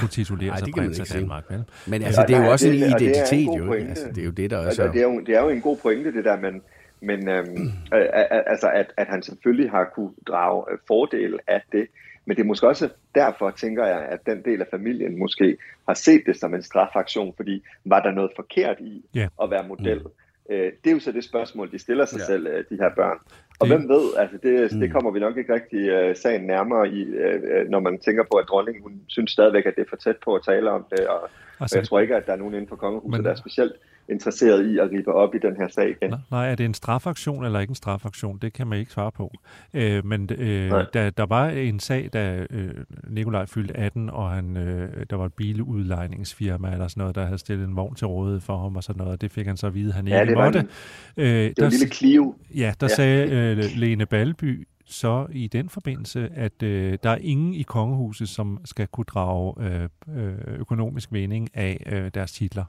[0.00, 1.20] kunne titulere Nej, sig det prins af.
[1.20, 1.44] Danmark.
[1.50, 1.64] Vel?
[1.86, 3.46] Men altså, Ja, det er jo nej, også en det- og det er en identitet,
[3.46, 3.62] god jo.
[3.62, 3.68] ikke?
[3.70, 3.88] pointe.
[3.90, 5.60] Altså, det er jo det, der også Altså, det, er jo, det er jo en
[5.60, 6.62] god pointe, det der, men,
[7.00, 7.46] men øhm,
[7.94, 11.86] øh, øh, altså, at, at han selvfølgelig har kunne drage øh, fordel af det.
[12.26, 15.56] Men det er måske også derfor, tænker jeg, at den del af familien måske
[15.88, 19.28] har set det som en strafaktion, fordi var der noget forkert i Ja.
[19.42, 20.02] at være model?
[20.50, 22.24] Øh, det er jo så det spørgsmål, de stiller sig Ja.
[22.24, 23.18] selv, øh, de her børn.
[23.60, 24.80] Og Det- hvem ved, altså det, Mm.
[24.80, 28.22] det kommer vi nok ikke rigtig øh, sagen nærmere i, øh, øh, når man tænker
[28.32, 30.84] på, at dronningen hun synes stadigvæk, at det er for tæt på at tale om
[30.90, 31.20] det, og,
[31.58, 33.72] og jeg tror ikke, at der er nogen inden for kongehuset, Men- der er specielt
[34.08, 36.14] interesseret i at ribe op i den her sag igen.
[36.30, 38.38] Nej, er det en strafaktion eller ikke en strafaktion?
[38.42, 39.32] Det kan man ikke svare på.
[39.74, 40.84] Øh, men øh, Nej.
[40.94, 42.70] der, der var en sag, da øh,
[43.08, 47.38] Nikolaj fyldte 18, og han, øh, der var et biludlejningsfirma eller sådan noget, der havde
[47.38, 49.66] stillet en vogn til rådighed for ham og sådan noget, og det fik han så
[49.66, 50.58] at vide, at han Ja, ikke det var måtte.
[50.58, 50.68] en-
[51.16, 52.34] øh, Det var en lille Clio.
[52.54, 52.84] Ja, der ja.
[52.84, 52.88] Ja.
[52.88, 58.28] sagde øh, Lene Balby så i den forbindelse, at øh, der er ingen i kongehuset,
[58.28, 62.64] som skal kunne drage øh, øh, økonomisk mening af øh, deres titler.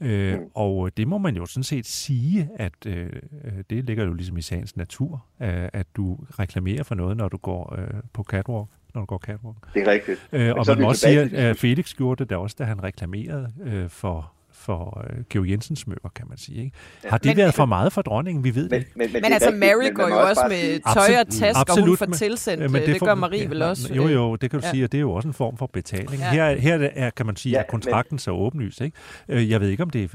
[0.00, 0.44] Øh, Mm.
[0.54, 3.10] og det må man jo sådan set sige, at øh,
[3.44, 7.28] øh, det ligger jo ligesom i sagens natur, øh, at du reklamerer for noget, når
[7.28, 9.74] du går øh, på catwalk, når du går catwalk.
[9.74, 10.28] Det er rigtigt.
[10.32, 12.82] Øh, og man må også sige, at øh, Felix gjorde det da også, da han
[12.82, 14.32] reklamerede øh, for
[14.62, 16.64] for øh, Georg Jensens smykker, kan man sige.
[16.64, 16.76] Ikke?
[17.04, 18.44] Har det Men- været for meget for dronningen?
[18.44, 18.90] Vi ved det Men, ikke.
[18.96, 21.14] men, men, Men det altså, rigtigt, Mary men går man jo også bare med tøj
[21.14, 23.42] og Absolut- task, og hun absolut, får men- tilsendt, Øh, men det, får- gør Marie
[23.42, 23.94] ja, vel også.
[23.94, 24.70] Jo, øh, jo, det kan du Ja.
[24.70, 26.12] sige, og det er jo også en form for betaling.
[26.20, 26.30] Ja.
[26.30, 28.80] Her, her er, kan man sige, Ja, at kontrakten så åbenlyst.
[28.80, 28.96] Ikke?
[29.28, 30.08] Øh, Jeg ved ikke, om det er,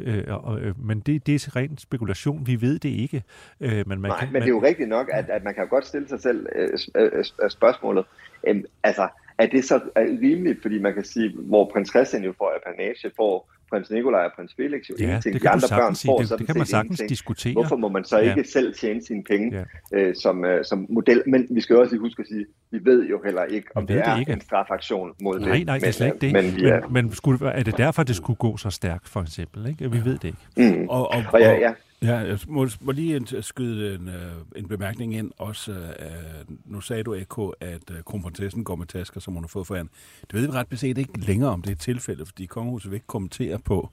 [0.57, 2.47] øh, øh, men det, det er ren spekulation.
[2.47, 3.23] Vi ved det ikke.
[3.61, 5.63] Øh, Men man Nej, kan, men det er jo rigtigt nok, at, at man kan
[5.63, 7.11] jo godt stille sig selv øh, øh,
[7.43, 8.05] øh, spørgsmålet.
[8.47, 12.33] Øhm, altså, er det så er rimeligt, fordi man kan sige, hvor prins Christian jo
[12.37, 15.33] får apanage, får prins Nikolaj og prins Felix jo ja, ingenting.
[15.33, 16.09] det De kan andre børn sige.
[16.09, 17.09] får Det, det kan man sagtens ingenting.
[17.09, 17.53] diskutere.
[17.53, 18.35] Hvorfor må man så Ja.
[18.35, 19.97] ikke selv tjene sine penge Ja.
[19.99, 21.23] øh, som, øh, som model?
[21.27, 23.95] Men vi skal også lige huske at sige, vi ved jo heller ikke, om det
[23.95, 24.31] det er ikke.
[24.31, 25.65] en strafaktion mod Nej, det.
[25.65, 26.43] nej, det er Men, slet ikke øh, det.
[26.53, 29.21] Men, vi er, Men, men skulle, er det derfor, det skulle gå så stærkt, for
[29.21, 29.67] eksempel?
[29.69, 29.91] Ikke?
[29.91, 30.23] Vi ved det
[30.57, 30.77] ikke.
[30.77, 30.87] mm.
[30.89, 34.15] Og, og, Og ja, ja, Ja, jeg må, må lige skyde en, øh,
[34.55, 35.71] en bemærkning ind også.
[35.71, 39.67] Øh, nu sagde du, Eko, at øh, kronprinsessen går med tasker, som hun har fået
[39.67, 39.91] for hende.
[40.21, 42.95] Det ved vi ret beset ikke længere, om det er et tilfælde, fordi kongehuset vil
[42.95, 43.89] ikke kommentere på,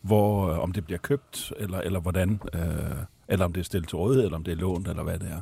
[0.00, 2.60] hvor, øh, om det bliver købt, eller, eller hvordan, øh,
[3.28, 5.28] eller om det er stillet til rådighed, eller om det er lånt, eller hvad det
[5.30, 5.40] er.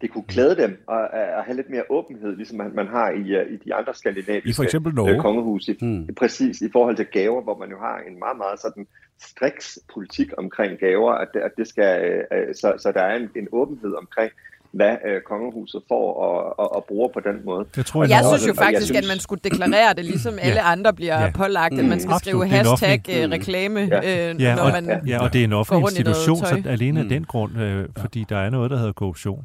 [0.00, 3.54] det kunne klæde dem at, at have lidt mere åbenhed, ligesom man, man har i,
[3.54, 5.20] i de andre skandinaviske I for eksempel Norge.
[5.20, 5.68] kongehus.
[5.68, 6.08] I, Mm.
[6.16, 8.86] Præcis, i forhold til gaver, hvor man jo har en meget, meget sådan
[9.28, 11.92] striks politik omkring gaver, at det, at det skal,
[12.32, 14.30] øh, så, så der er en, en åbenhed omkring,
[14.72, 17.66] hvad øh, kongehuset får og, og, og bruger på den måde.
[17.76, 20.34] Jeg tror, jeg Norge- synes jo jeg faktisk, at synes- man skulle deklarere det, ligesom
[20.46, 21.30] alle andre bliver Ja.
[21.34, 21.88] pålagt, at Mm.
[21.88, 24.30] man skal Absolut, skrive det en hashtag offentlig- øh, reklame, Ja.
[24.30, 25.00] øh, Ja, når og, man...
[25.06, 27.08] ja, og det er en offentlig institution, så alene af Mm.
[27.08, 29.44] den grund, øh, fordi der er noget, der hedder korruption.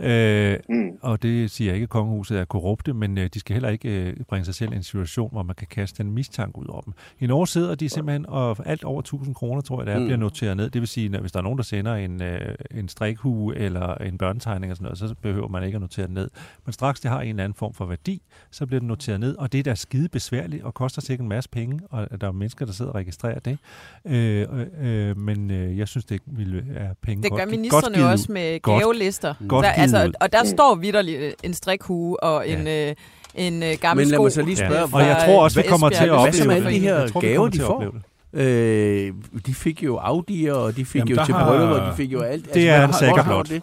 [0.00, 0.90] Øh, Mm.
[1.02, 3.88] og det siger jeg ikke, at kongehuset er korrupte, men øh, de skal heller ikke
[3.88, 6.80] øh, bringe sig selv i en situation, hvor man kan kaste en mistanke ud over
[6.80, 6.92] dem.
[7.20, 10.04] I Norge sidder de simpelthen, og alt over 1000 kroner, tror jeg, det er, Mm.
[10.04, 10.70] bliver noteret ned.
[10.70, 13.94] Det vil sige, at hvis der er nogen, der sender en, øh, en strikhue eller
[13.94, 16.30] en børnetegning og sådan noget, så behøver man ikke at notere det ned.
[16.66, 19.36] Men straks det har en eller anden form for værdi, så bliver det noteret ned,
[19.36, 22.32] og det er da skide besværligt og koster sikkert en masse penge, og der er
[22.32, 23.58] mennesker, der sidder og registrerer det.
[24.04, 24.46] Øh,
[24.80, 28.10] øh, men øh, jeg synes, det ville er penge Det godt, gør godt ministerne givet
[28.10, 29.34] også med Godt- gavelister.
[29.48, 30.12] godt der, givet Altså, ud.
[30.20, 32.94] og der står vidderligt en strikhue og en, øh,
[33.34, 34.22] en øh, gammel Men lad sko.
[34.22, 36.42] mig så lige spørge, Ja, og jeg tror også, vi kommer til at Hvad så
[36.42, 37.74] opleve med alle de her Jeg tror, gaver, de får?
[37.74, 38.02] opleve det.
[38.40, 39.12] Øh,
[39.46, 42.12] de fik jo Audi'er, og de fik Jamen, jo til har- bryllupper, og de fik
[42.12, 42.54] jo alt.
[42.54, 43.48] Det er hvad en har- sikker hvor har blot.
[43.48, 43.62] det?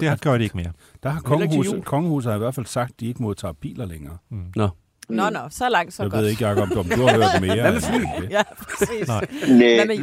[0.00, 0.72] det gør det ikke mere.
[1.02, 4.16] Der har kongehuset, kongehuset har i hvert fald sagt, at de ikke modtager biler længere.
[4.56, 4.68] Nå.
[5.08, 6.22] Nå, nå, så langt, så jeg godt.
[6.22, 7.60] ved ikke, Jacob, om du har hørt mere.
[7.60, 7.94] Hvad med fly?
[8.22, 8.30] det.
[8.36, 9.08] Ja, præcis.
[9.08, 9.26] Nej.
[9.48, 9.96] Nej, Hvad med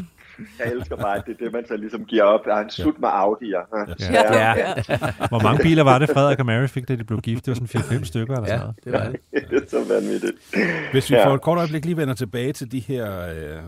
[0.58, 2.46] jeg elsker bare, at det er det, man så ligesom giver op.
[2.64, 3.94] En sut med Audi'er.
[4.12, 4.34] Ja.
[4.34, 4.54] Ja.
[4.58, 4.74] ja.
[5.28, 7.46] Hvor mange biler var det, Frederik og Mary fik, da de blev gift?
[7.46, 8.84] Det var sådan 4-5 stykker eller sådan Ja, noget.
[8.84, 9.50] det var det.
[9.50, 10.32] det er så vanvittigt.
[10.92, 11.26] Hvis vi Ja.
[11.28, 13.62] for et kort øjeblik lige vender tilbage til de her øh,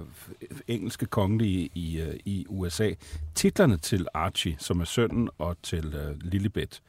[0.69, 2.91] engelske kongelige i, øh, i USA.
[3.35, 6.81] Titlerne til Archie, som er sønnen, og til øh, Lilibet,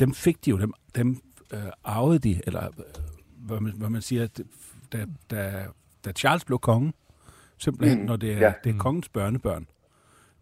[0.00, 1.20] dem fik de jo, dem, dem
[1.52, 2.84] øh, arvede de, eller øh,
[3.46, 4.46] hvad, man, hvad man siger, det-
[4.92, 4.98] da,
[5.30, 5.52] da,
[6.04, 6.92] da Charles blev konge,
[7.62, 8.52] simpelthen, Mm, når det er, ja.
[8.64, 9.66] det er kongens børnebørn.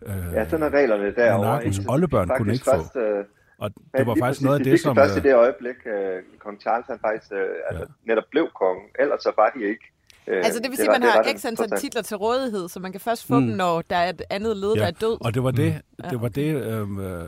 [0.07, 1.39] Øh, Ja, sådan er reglerne derovre.
[1.39, 2.71] Monarkens oldebørn kunne ikke få.
[2.71, 3.25] først, øh,
[3.59, 4.97] og Ja, det var lige faktisk noget af de det, som...
[4.97, 7.39] først i øh, det øjeblik, øh, kong Charles han faktisk øh,
[7.71, 8.83] altså, netop blev konge.
[8.99, 9.85] Ellers så var de ikke.
[10.27, 12.69] Øh, Altså det vil sige, var- at man var har x antal titler til rådighed,
[12.69, 13.47] så man kan først få Mm.
[13.47, 15.25] dem, når der er et andet led, der er død.
[15.27, 16.09] Og det var det, Ja.
[16.11, 17.25] det, var det øhm, øh,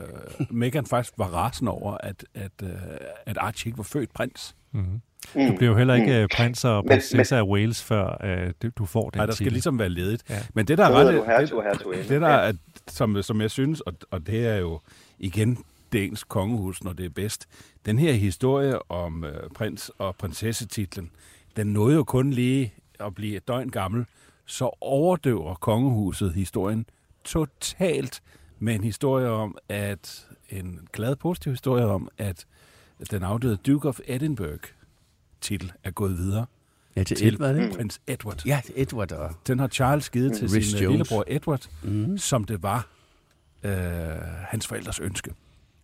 [0.50, 2.68] Meghan faktisk var rasende over, at, at, øh,
[3.26, 4.56] at Archie ikke var født prins.
[4.72, 5.00] Mm-hmm.
[5.34, 5.46] Mm.
[5.50, 6.22] Du bliver jo heller ikke Mm.
[6.22, 6.28] mm.
[6.36, 9.52] prins og prinsesse af Wales, før øh, du- får den Nej, der skal titel.
[9.52, 10.30] ligesom være ledigt.
[10.30, 10.38] Ja.
[10.54, 11.14] Men det, der er ret...
[11.26, 12.52] hertug det, der er,
[12.88, 14.80] som, som jeg synes, og, og det er jo
[15.18, 15.58] igen
[15.92, 17.46] det engelske kongehus, når det er bedst.
[17.86, 21.10] Den her historie om øh, prins- og prinsessetitlen,
[21.56, 24.04] den nåede jo kun lige at blive et døgn gammel,
[24.46, 26.86] så overdøver kongehuset historien
[27.24, 28.22] totalt
[28.58, 32.44] med en historie om, at en glad positiv historie om, at
[33.10, 34.60] den afdøde Duke of Edinburgh
[35.42, 36.46] titel er gået videre
[36.96, 37.74] Ja, til, til Edward, ikke?
[37.76, 38.46] prins Edward.
[38.46, 39.30] Ja, til Edward og...
[39.46, 40.90] Den har Charles givet til Rhys sin Jones.
[40.90, 42.18] lillebror Edward, Mm.
[42.18, 42.86] som det var
[43.62, 43.72] øh,
[44.48, 45.30] hans forældres ønske.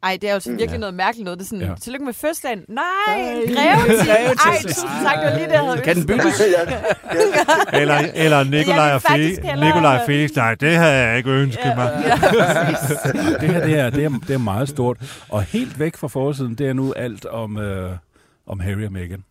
[0.03, 1.39] Ej, det er jo sådan virkelig noget mærkeligt noget.
[1.39, 1.69] Det er sådan, Ja.
[1.71, 1.75] ja.
[1.75, 2.59] tillykke med fødselsdagen.
[2.69, 2.85] Nej,
[3.17, 4.11] greven til.
[4.11, 6.41] Ej, tusind tak, det var lige det, jeg havde Kan den bygges?
[7.73, 11.73] ja, Eller, eller Nikolaj, og Felix, Nikolaj og Felix, nej, det havde jeg ikke ønsket
[11.77, 12.03] mig.
[12.07, 12.15] Ja.
[13.41, 15.23] Det her det er, det, er, det er meget stort.
[15.29, 17.91] Og helt væk fra forsiden, det er nu alt om, øh,
[18.47, 19.25] om Harry og Meghan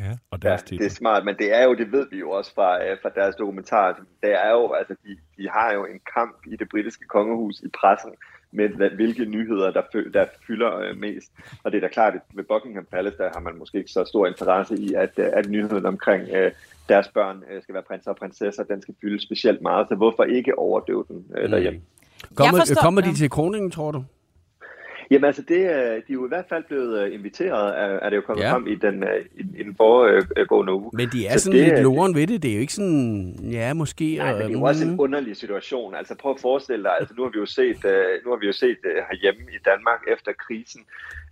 [0.00, 0.10] Ja.
[0.30, 0.86] og Ja, deres det titler.
[0.86, 3.36] er smart, men det er jo, det ved vi jo også fra, øh, fra deres
[3.36, 7.60] dokumentar, det er jo, altså de, de har jo en kamp i det britiske kongehus
[7.60, 8.10] i pressen
[8.54, 11.32] med, hvad, hvilke nyheder, der, fø, der fylder øh, mest.
[11.64, 14.04] Og det er da klart, at ved Buckingham Palace, der har man måske ikke så
[14.04, 16.52] stor interesse i, at, øh, at nyheden omkring øh,
[16.88, 20.24] deres børn øh, skal være prinser og prinsesser, den skal fylde specielt meget, så hvorfor
[20.24, 21.80] ikke overdøve den øh, derhjemme?
[22.34, 23.14] Kommer, forstår- kommer de ja.
[23.14, 24.04] til kroningen, tror du?
[25.12, 28.08] Jamen altså, det, er- de er jo i hvert fald blevet øh, inviteret, er, er
[28.10, 28.52] det jo kommet Ja.
[28.54, 30.90] frem i den, øh, i, i den foregående uge.
[30.94, 32.42] Men de er Så sådan det lidt er- loren ved det.
[32.42, 34.14] Det er jo ikke sådan, ja, måske...
[34.18, 35.00] Nej, men det er jo øh, også en mm.
[35.00, 35.94] underlig situation.
[35.94, 38.46] Altså prøv at forestille dig, altså nu har vi jo set, øh, nu har vi
[38.46, 40.80] jo set øh, herhjemme i Danmark efter krisen,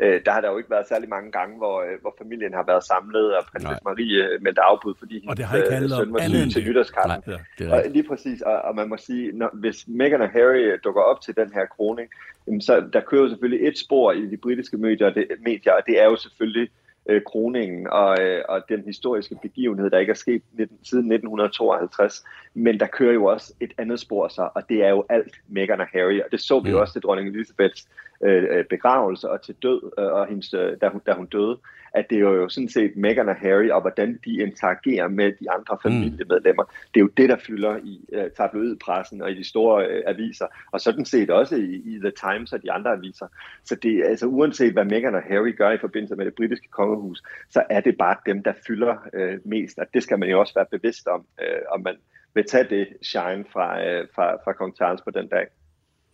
[0.00, 2.64] øh, der har der jo ikke været særlig mange gange, hvor, øh, hvor familien har
[2.66, 5.96] været samlet, og prinsesse Marie øh, meldte afbud, fordi Og det har ikke øh, handlet
[5.98, 6.68] søn var syg til det.
[6.70, 7.22] nytårskampen.
[7.26, 7.38] Nej, Ja.
[7.58, 7.94] det er Og rigtigt.
[7.96, 11.20] lige præcis, og, og man må sige, når, hvis Meghan og Harry øh, dukker op
[11.20, 12.08] til den her kroning,
[12.46, 15.72] jamen så der kører jo selvfølgelig et spor i de britiske medier, og det, medier,
[15.72, 16.68] og det er jo selvfølgelig
[17.08, 22.24] øh, kroningen og, øh, og den historiske begivenhed, der ikke er sket 19, siden 1952.
[22.54, 25.80] Men der kører jo også et andet spor så, og det er jo alt Meghan
[25.80, 26.74] og Harry, og det så vi Mm.
[26.74, 27.88] jo også til dronning Elizabeths
[28.24, 31.58] øh, øh, begravelse og til død, øh, og hendes, øh, da, hun, da hun døde,
[31.94, 35.50] at det er jo sådan set Meghan og Harry, og hvordan de interagerer med de
[35.50, 36.64] andre familiemedlemmer.
[36.64, 40.46] Det er jo det, der fylder i øh, tabloidpressen og i de store øh, aviser,
[40.72, 43.26] og sådan set også i, i The Times og de andre aviser.
[43.64, 47.22] Så det altså uanset hvad Meghan og Harry gør i forbindelse med det britiske kongehus,
[47.50, 50.54] så er det bare dem, der fylder øh, mest, og det skal man jo også
[50.54, 51.96] være bevidst om, øh, om man
[52.34, 55.46] vil tage det shine fra, øh, fra, fra kong Charles på den dag.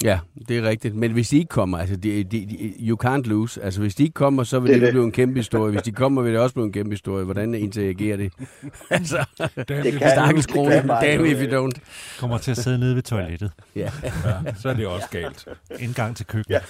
[0.05, 0.19] Ja,
[0.49, 0.95] det er rigtigt.
[0.95, 3.63] Men hvis de ikke kommer, altså, de, de, de, you can't lose.
[3.63, 5.73] Altså, hvis de ikke kommer, så vil Det det, blive en kæmpe historie.
[5.73, 7.25] Hvis de kommer, vil det også blive en kæmpe historie.
[7.25, 8.33] Hvordan interagerer det?
[8.91, 9.25] altså,
[9.57, 10.89] Det kan, stakkels krone.
[10.89, 11.81] Damn if you don't.
[12.21, 13.53] Kommer til at sidde nede ved toilettet.
[13.77, 13.91] Ja.
[14.05, 15.49] Ja, så er det også galt.
[15.79, 16.61] Indgang til køkkenet.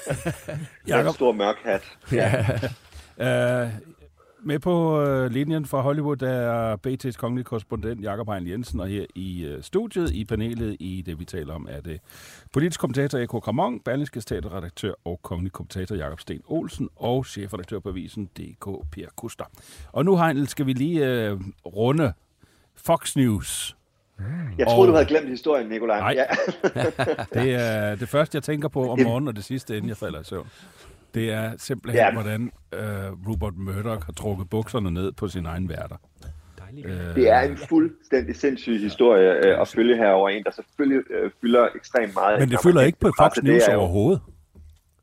[0.88, 1.06] Ja.
[1.06, 1.82] En stor mørk hat.
[2.12, 3.64] ja.
[3.64, 3.70] Uh,
[4.46, 8.86] med på uh, linjen fra Hollywood der er BT's kongelige korrespondent Jakob Hein Jensen, og
[8.88, 12.00] her i uh, studiet, i panelet, i det vi taler om, er det
[12.52, 17.88] politisk kommentator Eko Kramon, Berlingske teaterredaktør og kongelig kommentator Jakob Sten Olsen, og chefredaktør på
[17.88, 19.44] avisen DK Per Kuster.
[19.92, 22.12] Og nu, Heinl, skal vi lige uh, runde
[22.76, 23.76] Fox News.
[24.58, 26.00] Jeg troede, Og- du havde glemt historien, Nikolaj.
[26.00, 26.14] Nej.
[26.16, 26.24] Ja.
[27.42, 30.20] Det er det første, jeg tænker på om morgenen, og det sidste, inden jeg falder
[30.20, 30.46] i søvn.
[31.14, 32.12] Det er simpelthen, Ja.
[32.12, 35.96] hvordan uh, Rupert Murdoch har trukket bukserne ned på sin egen værter.
[36.72, 41.30] Uh, Det er en fuldstændig sindssyg historie øh, at følge herover en, der selvfølgelig øh,
[41.40, 42.40] fylder ekstremt meget.
[42.40, 44.20] Men det fylder ikke på Fox News er jo- overhovedet.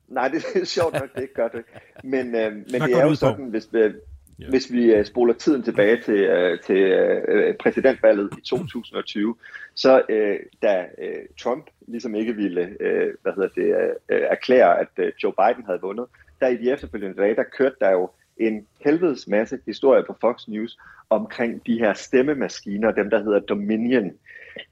[0.08, 1.62] Nej, det er sjovt nok, det ikke gør det.
[2.04, 3.16] Men, øh, men Hvad det er jo på?
[3.16, 3.94] sådan, hvis, øh,
[4.40, 4.50] Ja.
[4.50, 9.36] hvis vi øh, spoler tiden tilbage til, øh, til øh, præsidentvalget i 2020,
[9.76, 14.88] så øh, da øh, Trump ligesom ikke ville øh, hvad hedder det, øh, erklære, at
[14.98, 16.06] øh, Joe Biden havde vundet,
[16.40, 20.48] der i de efterfølgende dage, der kørte der jo en helvedes masse historier på Fox
[20.48, 20.78] News
[21.10, 24.12] omkring de her stemmemaskiner, dem der hedder Dominion.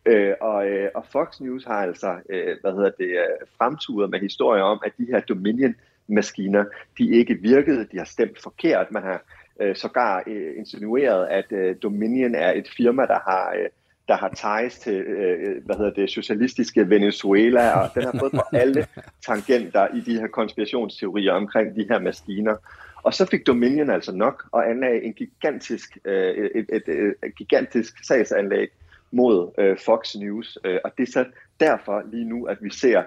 [0.05, 4.19] Øh, og, øh, og Fox News har altså, øh, hvad hedder det, øh, fremturet med
[4.19, 6.65] historier om, at de her Dominion-maskiner,
[6.97, 8.91] de ikke virkede, de har stemt forkert.
[8.91, 9.23] Man har
[9.59, 13.55] øh, sågar øh, insinueret, at øh, Dominion er et firma, der har...
[13.59, 13.69] Øh,
[14.11, 18.41] der har ties til, øh, hvad hedder det, socialistiske Venezuela, og den har fået på
[18.63, 18.87] alle
[19.25, 22.55] tangenter i de her konspirationsteorier omkring de her maskiner.
[23.03, 27.35] Og så fik Dominion altså nok og anlagde en gigantisk, øh, et, et, et, et
[27.35, 28.69] gigantisk sagsanlæg
[29.11, 30.57] mod øh, Fox News.
[30.65, 31.25] Øh, og det er så
[31.59, 33.03] derfor lige nu, at vi ser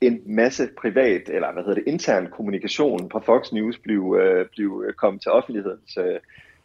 [0.00, 4.92] en masse privat, eller hvad hedder det, intern kommunikation på Fox News blive, øh, blive
[4.96, 6.20] komme til offentlighedens øh,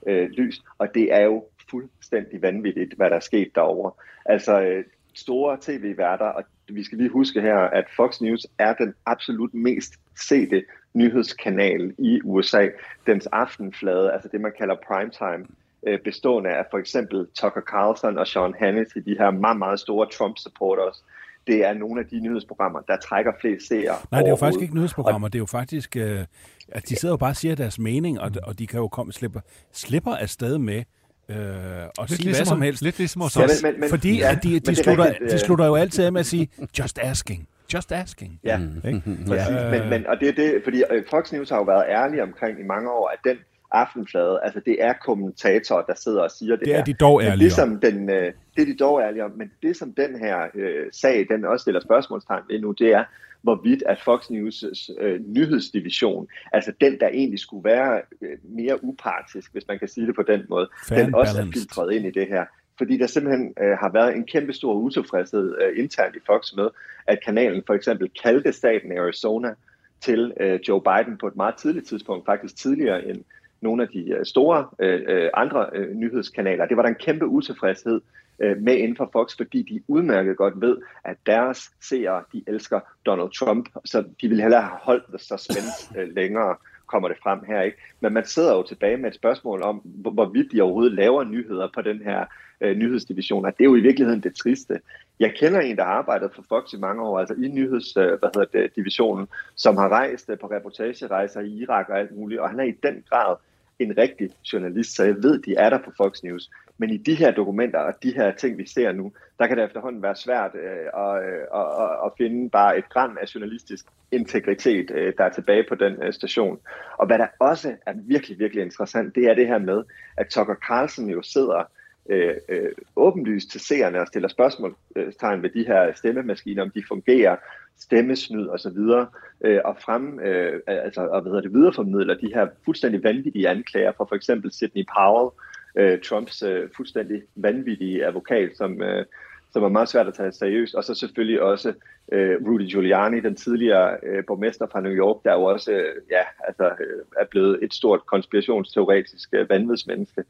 [0.08, 0.62] øh, lys.
[0.78, 1.44] Og det er jo
[1.74, 3.92] fuldstændig vanvittigt, hvad der er sket derovre.
[4.26, 8.94] Altså øh, store tv-værter, og vi skal lige huske her, at Fox News er den
[9.06, 9.94] absolut mest
[10.30, 10.64] sete
[10.94, 12.68] nyhedskanal i USA.
[13.06, 15.48] Dens aftenflade, altså det man kalder primetime,
[15.88, 20.08] øh, bestående af for eksempel Tucker Carlson og Sean Hannity, de her meget, meget store
[20.10, 21.04] Trump-supporters.
[21.48, 24.62] Det er nogle af de nyhedsprogrammer, der trækker flest seere Nej, det er jo faktisk
[24.62, 25.28] ikke nyhedsprogrammer.
[25.28, 26.26] Det er jo faktisk, øh,
[26.70, 29.14] at de sidder jo bare og siger deres mening, og, og de kan jo komme
[29.14, 29.40] slipper,
[29.72, 30.84] slipper afsted med
[31.30, 32.82] øh, og Lidt sige hvad ligesom, som helst.
[32.82, 33.64] lidt ligesom hos Ja, os.
[33.64, 35.66] men- men- men- Fordi ja, at de, de, det er slutter, rigtigt, de øh, slutter
[35.66, 36.50] jo altid af med at sige,
[36.80, 38.40] just asking, just asking.
[38.44, 39.02] Ja, Ikke?
[39.28, 39.72] Præcis, Øh.
[39.72, 42.60] men, men, og det er det, fordi øh, Fox News har jo været ærlige omkring
[42.60, 43.38] i mange år, at den
[43.74, 46.84] aftenflade, altså det er kommentatorer, der sidder og siger det Det er her.
[46.84, 49.52] de dog Men ærlige det, som den, øh, det er de dog ærlige om, men
[49.64, 53.04] det som den her øh, sag, den også stiller spørgsmålstegn ved nu, det er,
[53.42, 59.52] hvorvidt at Fox News' øh, nyhedsdivision, altså den, der egentlig skulle være øh, mere upartisk,
[59.52, 61.62] hvis man kan sige det på den måde, Fair den også er balanced.
[61.62, 62.46] filtreret ind i det her.
[62.78, 66.70] Fordi der simpelthen øh, har været en kæmpe stor utilfredshed øh, internt i Fox med,
[67.08, 69.54] at kanalen for eksempel kaldte staten Arizona
[70.02, 73.24] til øh, Joe Biden på et meget tidligt tidspunkt, faktisk tidligere end
[73.64, 76.66] nogle af de øh, store øh, øh, andre øh, nyhedskanaler.
[76.66, 78.02] Det var der en kæmpe utilfredshed
[78.40, 82.80] øh, med inden for Fox, fordi de udmærket godt ved, at deres seere, de elsker
[83.06, 86.56] Donald Trump, så de ville hellere have holdt the suspense øh, længere,
[86.88, 87.78] kommer det frem her, ikke?
[88.02, 91.68] Men man sidder jo tilbage med et spørgsmål om, hvor- hvorvidt de overhovedet laver nyheder
[91.76, 92.26] på den her
[92.62, 94.80] øh, nyhedsdivision, og det er jo i virkeligheden det triste.
[95.20, 98.08] Jeg kender en, der har arbejdet for Fox i mange år, altså i nyheds, øh,
[98.20, 102.42] hvad hedder det, divisionen, som har rejst øh, på reportagerejser i Irak og alt muligt,
[102.42, 103.36] og han er i den grad
[103.80, 106.50] en rigtig journalist, så jeg ved, de er der på Fox News.
[106.78, 109.66] Men i de her dokumenter og de her ting, vi ser nu, der kan det
[109.66, 114.92] efterhånden være svært øh, at, øh, at, at, finde bare et gram af journalistisk integritet,
[114.92, 116.60] øh, der er tilbage på den øh, station.
[116.98, 119.84] Og hvad der også er virkelig, virkelig interessant, det er det her med,
[120.18, 121.64] at Tucker Carlson jo sidder
[122.10, 127.36] øh, øh, åbenlyst til seerne og stiller spørgsmålstegn ved de her stemmemaskiner, om de fungerer,
[127.80, 129.08] stemmesnyd og så videre,
[129.42, 133.92] øh, og frem, øh, altså, og hvad hedder det, videreformidler de her fuldstændig vanvittige anklager
[133.98, 135.30] fra for eksempel Sidney Powell,
[135.76, 139.06] øh, Trumps øh, fuldstændig vanvittige advokat, som, øh,
[139.54, 141.74] som er meget svært at tage seriøst, og så selvfølgelig også
[142.12, 146.24] øh, Rudy Giuliani, den tidligere øh, borgmester fra New York, der jo også øh, ja,
[146.48, 150.24] altså, øh, er blevet et stort konspirationsteoretisk øh, vanvidsmenneske.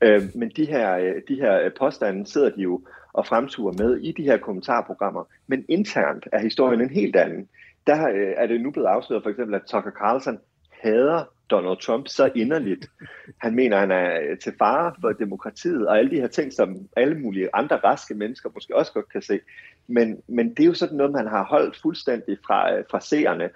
[0.00, 2.80] Øh, men de her, øh, de her øh, påstande sidder de jo
[3.12, 7.48] og fremturer med i de her kommentarprogrammer, men internt er historien en helt anden.
[7.86, 10.38] Der øh, er det nu blevet afsløret for eksempel, at Tucker Carlson
[10.82, 12.90] hader Donald Trump så inderligt.
[13.38, 16.76] Han mener, han er øh, til fare for demokratiet og alle de her ting, som
[16.96, 19.40] alle mulige andre raske mennesker måske også godt kan se.
[19.86, 23.50] Men, men det er jo sådan noget, man har holdt fuldstændig fra, øh, fra seerne,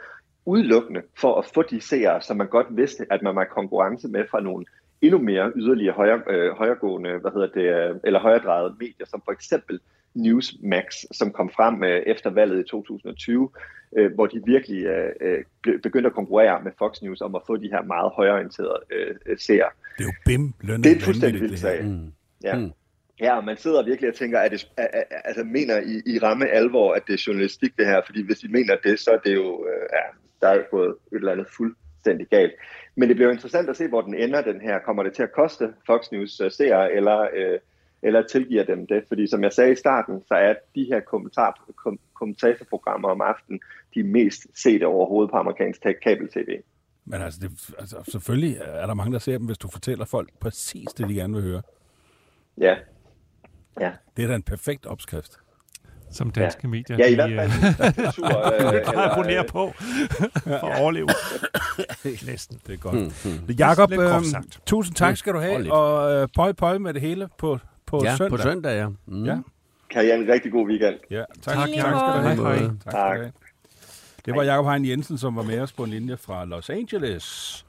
[0.46, 4.08] udelukkende for at få de seere, som man godt vidste, at man var i konkurrence
[4.08, 4.64] med fra nogle
[5.02, 9.32] endnu mere yderligere højre, øh, højregående, hvad hedder det, øh, eller højredrejede medier, som for
[9.32, 9.80] eksempel
[10.14, 13.50] Newsmax, som kom frem øh, efter valget i 2020,
[13.96, 17.56] øh, hvor de virkelig øh, be- begyndte at konkurrere med Fox News om at få
[17.56, 19.68] de her meget højreorienterede øh, seere.
[19.98, 21.84] Det er jo bim lønnet Det er en fuldstændig vild sag.
[21.84, 22.12] Mm.
[22.44, 22.56] Ja.
[22.56, 22.72] Mm.
[23.20, 24.68] Ja, og man sidder virkelig og tænker, at det,
[25.24, 28.48] altså mener I, I ramme alvor, at det er journalistik det her, fordi hvis I
[28.48, 30.02] mener det, så er det jo, ja,
[30.40, 32.52] der er jo gået et eller andet fuldstændig galt.
[32.96, 34.78] Men det bliver jo interessant at se, hvor den ender, den her.
[34.78, 37.58] Kommer det til at koste Fox News seere, eller, øh,
[38.04, 39.04] eller tilgiver dem det?
[39.08, 43.60] Fordi som jeg sagde i starten, så er de her kommentar, kom, kommentatorprogrammer om aftenen
[43.94, 46.62] de mest sete overhovedet på amerikansk kabel-tv.
[47.04, 50.30] Men altså, det, altså, selvfølgelig er der mange, der ser dem, hvis du fortæller folk
[50.40, 51.62] præcis det, de gerne vil høre.
[52.58, 52.76] Ja.
[53.80, 53.92] Ja.
[54.16, 55.38] Det er da en perfekt opskrift.
[56.10, 56.96] Som danske medier.
[56.96, 57.50] Ja, i hvert fald
[57.88, 59.72] øh, kultur, øh, kan eller, abonnere på
[60.44, 61.08] for at overleve.
[62.30, 62.60] Næsten.
[62.66, 62.94] Det er godt.
[62.94, 63.54] Hmm, hmm.
[63.58, 64.22] Jakob, øh,
[64.66, 67.58] tusind tak skal du have, og øh, pøj pøj med det hele på,
[68.00, 68.30] på Ja, søndag.
[68.38, 68.88] på søndag, ja.
[69.06, 69.24] Mm.
[69.24, 69.38] Ja.
[69.90, 70.94] Kan I have en rigtig god weekend.
[71.10, 71.98] Ja, tak, Tak, tak, Jacob.
[71.98, 72.58] skal du have.
[72.58, 72.68] Hej.
[72.90, 73.16] Tak.
[73.16, 73.32] Have.
[74.26, 77.63] Det var Jakob Hein Jensen, som var med os på en linje fra Los Angeles.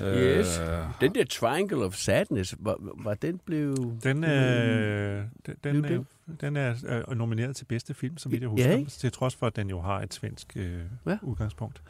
[0.00, 0.58] Yes.
[0.58, 3.76] Øh, Den der Triangle of Sadness, var, var den blev...
[4.02, 6.74] Den, øh, den, den, Blev øh, den er
[7.08, 8.90] øh, nomineret til bedste film, vidt jeg Ja, husker, ikke?
[8.90, 10.72] til trods for, at den jo har et svensk øh,
[11.06, 11.10] Ja.
[11.10, 11.18] ja.
[11.22, 11.82] udgangspunkt.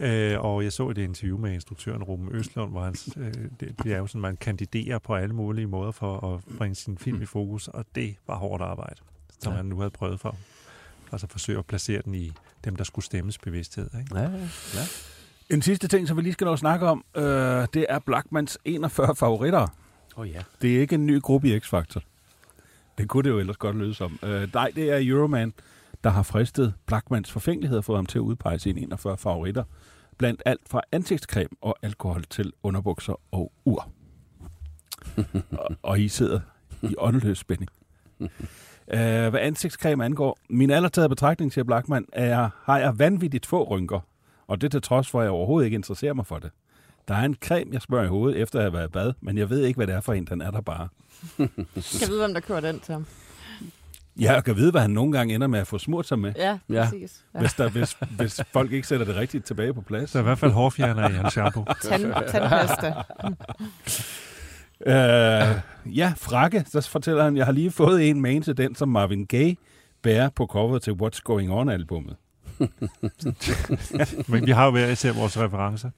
[0.00, 3.92] Øh, og jeg så et interview med instruktøren Ruben Østlund, hvor han, øh, det, det
[3.92, 7.26] er jo sådan, man kandiderer på alle mulige måder for at bringe sin film i
[7.26, 8.96] fokus, og det var hårdt arbejde,
[9.40, 9.56] som Ja.
[9.56, 10.36] han nu havde prøvet for.
[11.12, 12.32] Altså forsøge at placere den i
[12.64, 13.90] dem, der skulle stemmes bevidsthed.
[14.00, 14.18] Ikke?
[14.18, 14.22] Ja,
[14.74, 14.84] ja.
[15.50, 17.22] En sidste ting, som vi lige skal nå at snakke om, øh,
[17.74, 19.66] det er Blackmans 41 favoritter.
[20.16, 20.42] Oh, ja.
[20.62, 22.00] Det er ikke en ny gruppe i X-Factor.
[22.98, 24.18] Det kunne det jo ellers godt lyde som.
[24.22, 25.52] Øh, nej, det er Euroman,
[26.04, 29.64] der har fristet Blackmans forfængelighed og fået ham til at udpege sine 41 favoritter.
[30.18, 33.88] Blandt alt fra ansigtscreme og alkohol til underbukser og ur.
[35.58, 36.40] og, og I sidder
[36.82, 37.70] i åndeløs spænding.
[38.20, 38.28] Uh,
[38.86, 44.00] hvad ansigtscreme angår, min allertaget betragtning til Blackman er, har jeg vanvittigt få rynker,
[44.50, 46.50] og det til trods for, at jeg overhovedet ikke interesserer mig for det.
[47.08, 49.38] Der er en creme, jeg smører i hovedet, efter at have været i bad, men
[49.38, 50.88] jeg ved ikke, hvad det er for en, den er der bare.
[51.36, 51.48] Kan
[52.00, 53.06] jeg vide, hvem der kører den til ham?
[54.20, 56.58] Jeg kan vide, hvad han nogle gange ender med at få smurt sig med, Ja,
[56.70, 56.84] Ja.
[56.84, 57.24] præcis.
[57.34, 57.40] Ja.
[57.40, 60.10] hvis, der, hvis, hvis folk ikke sætter det rigtigt tilbage på plads.
[60.10, 61.64] Så i hvert fald hårfjerner i hans shampoo.
[61.82, 62.92] Tand, tandpasta.
[64.86, 65.60] Øh,
[65.96, 68.88] ja, frakke, så fortæller han, jeg har lige fået en med en til den, som
[68.88, 69.56] Marvin Gaye
[70.02, 72.16] bærer på coveret til What's Going On-albummet.
[74.28, 75.90] Men vi har jo hver især vores referencer.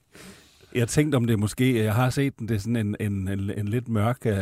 [0.75, 3.51] Jeg tænkte, om det måske, jeg har set den, det er sådan en, en, en,
[3.57, 4.35] en lidt mørk, øh,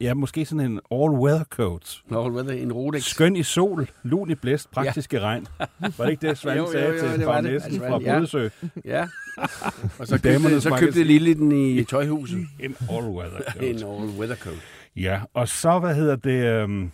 [0.00, 2.02] ja, måske sådan en all-weather coat.
[2.10, 2.62] Er det?
[2.62, 3.02] En Rolex?
[3.02, 5.46] Skøn i sol, lun i blæst, praktisk i regn.
[5.80, 8.18] Var det ikke det, Svend Jo, jo, sagde jo, til bagnæssen Svend, fra ja.
[8.18, 8.48] Bodesø?
[8.84, 9.08] Ja.
[9.98, 11.04] Og så købte, så købte.
[11.04, 12.46] Lille den i tøjhuset.
[12.60, 13.64] En all-weather coat.
[13.64, 14.58] En all-weather coat.
[14.96, 16.90] Ja, og så, hvad hedder det, øhm,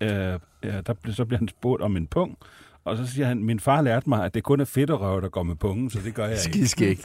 [0.00, 2.38] øh, ja, der, så bliver han spurgt om en pung,
[2.84, 5.42] og så siger han, min far lærte mig, at det kun er fedterøv, der går
[5.42, 6.42] med pungen, så det gør jeg ikke.
[6.42, 6.98] Skidskæg.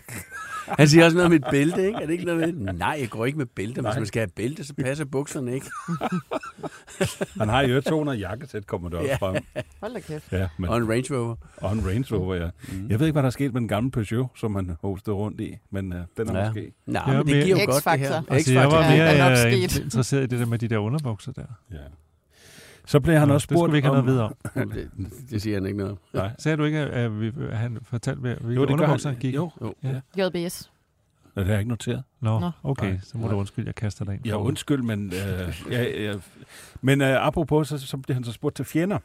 [0.67, 1.99] Han siger også noget med et bælte, ikke?
[2.01, 3.73] Er det ikke noget med Nej, jeg går ikke med bælte.
[3.73, 3.99] Hvis Nej.
[3.99, 5.65] man skal have bælte, så passer bukserne ikke.
[7.39, 9.15] Han har jo 200 jakkesæt, kommer der også Ja.
[9.15, 9.43] frem.
[9.81, 10.31] Hold da kæft.
[10.31, 11.35] Ja, men, Og en Range Rover.
[11.57, 12.49] og en Range Rover, ja.
[12.71, 12.87] Mm.
[12.89, 15.41] Jeg ved ikke, hvad der er sket med den gamle Peugeot, som han hostede rundt
[15.41, 16.45] i, men øh, den er Ja.
[16.47, 16.71] måske...
[16.85, 18.21] Nej, Ja, men det men- giver jo godt det her.
[18.29, 20.77] Altså, jeg var Ja, mere er nok øh, interesseret i det der med de der
[20.77, 21.45] underbukser der.
[21.71, 21.77] Ja.
[22.86, 24.05] Så blev han Nå, også det skulle spurgt vi ikke have om...
[24.05, 24.69] noget videre om.
[24.71, 24.89] Det,
[25.29, 25.97] det siger han ikke noget om.
[26.13, 26.31] Nej.
[26.39, 29.36] Sagde du ikke, at vi, at han fortalte, hvilke Jo, det underbukser han gik?
[29.36, 29.73] Jo, Jo.
[29.84, 30.25] Ja.
[30.27, 30.71] JBS.
[31.36, 32.03] det har jeg ikke noteret.
[32.19, 32.51] Nå, Nå.
[32.63, 32.99] okay, Nej.
[33.03, 34.25] så må du undskylde, jeg kaster dig ind.
[34.25, 36.13] Ja, undskyld, men, øh, ja, ja,
[36.81, 38.97] men øh, apropos, så, så bliver han så spurgt til fjender.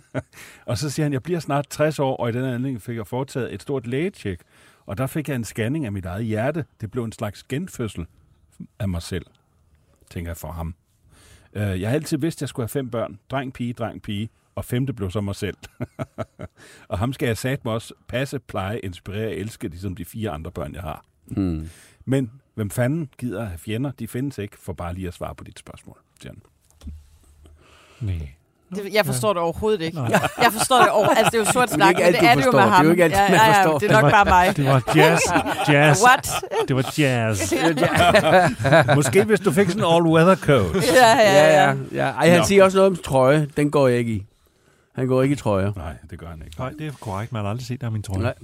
[0.66, 3.06] og så siger han, jeg bliver snart 60 år, og i den anledning fik jeg
[3.06, 4.40] foretaget et stort lægetjek.
[4.86, 6.64] Og der fik jeg en scanning af mit eget hjerte.
[6.80, 8.06] Det blev en slags genfødsel
[8.78, 9.26] af mig selv,
[10.10, 10.74] tænker jeg for ham.
[11.52, 13.18] Øh, jeg har altid vidst, at jeg skulle have fem børn.
[13.30, 14.28] Dreng, pige, dreng, pige.
[14.54, 15.56] Og femte blev så mig selv.
[16.88, 20.30] og ham skal jeg sat mig også passe, pleje, inspirere og elske, ligesom de fire
[20.30, 21.04] andre børn, jeg har.
[21.26, 21.70] Hmm.
[22.04, 23.90] Men hvem fanden gider at have fjender?
[23.90, 26.42] De findes ikke, for bare lige at svare på dit spørgsmål, siger han.
[28.00, 28.37] Nej.
[28.74, 29.96] Det, jeg forstår det overhovedet ikke.
[29.98, 30.04] Nå.
[30.44, 31.08] Jeg forstår det over.
[31.08, 32.84] Altså, det er jo sort snak, men det er det jo med Det er ham.
[32.84, 33.78] jo ikke alt, ja, man ja, ja, forstår.
[33.78, 34.56] det er nok bare mig.
[34.56, 35.22] Det var jazz.
[35.68, 36.02] jazz.
[36.04, 36.28] What?
[36.68, 37.52] Det var jazz.
[38.96, 40.74] Måske hvis du fik sådan en all-weather coat.
[40.94, 41.68] Ja, ja, Ja, ja.
[41.68, 41.76] ja.
[41.92, 42.04] ja.
[42.12, 42.44] Ej, han Nå.
[42.44, 43.48] siger også noget om trøje.
[43.56, 44.26] Den går jeg ikke i.
[44.94, 45.72] Han går ikke i trøjer.
[45.76, 46.58] Nej, det gør han ikke.
[46.60, 47.32] Nej, det er korrekt.
[47.32, 48.22] Man har aldrig set der min trøje.
[48.22, 48.34] Nej.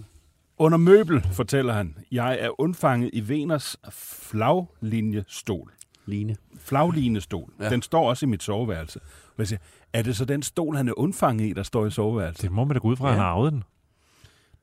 [0.59, 5.71] Under møbel, fortæller han, jeg er undfanget i Veners flaglinjestol.
[6.07, 6.37] Line.
[6.65, 7.51] Flaglinestol.
[7.59, 7.65] Ja.
[7.65, 7.71] Ja.
[7.71, 9.01] Den står også i mit soveværelse.
[9.27, 9.59] Og jeg siger,
[9.95, 12.43] er det så den stol, han er undfanget i, der står i soveværelset?
[12.43, 13.65] Det må man da gå ud fra, at han har arvet den.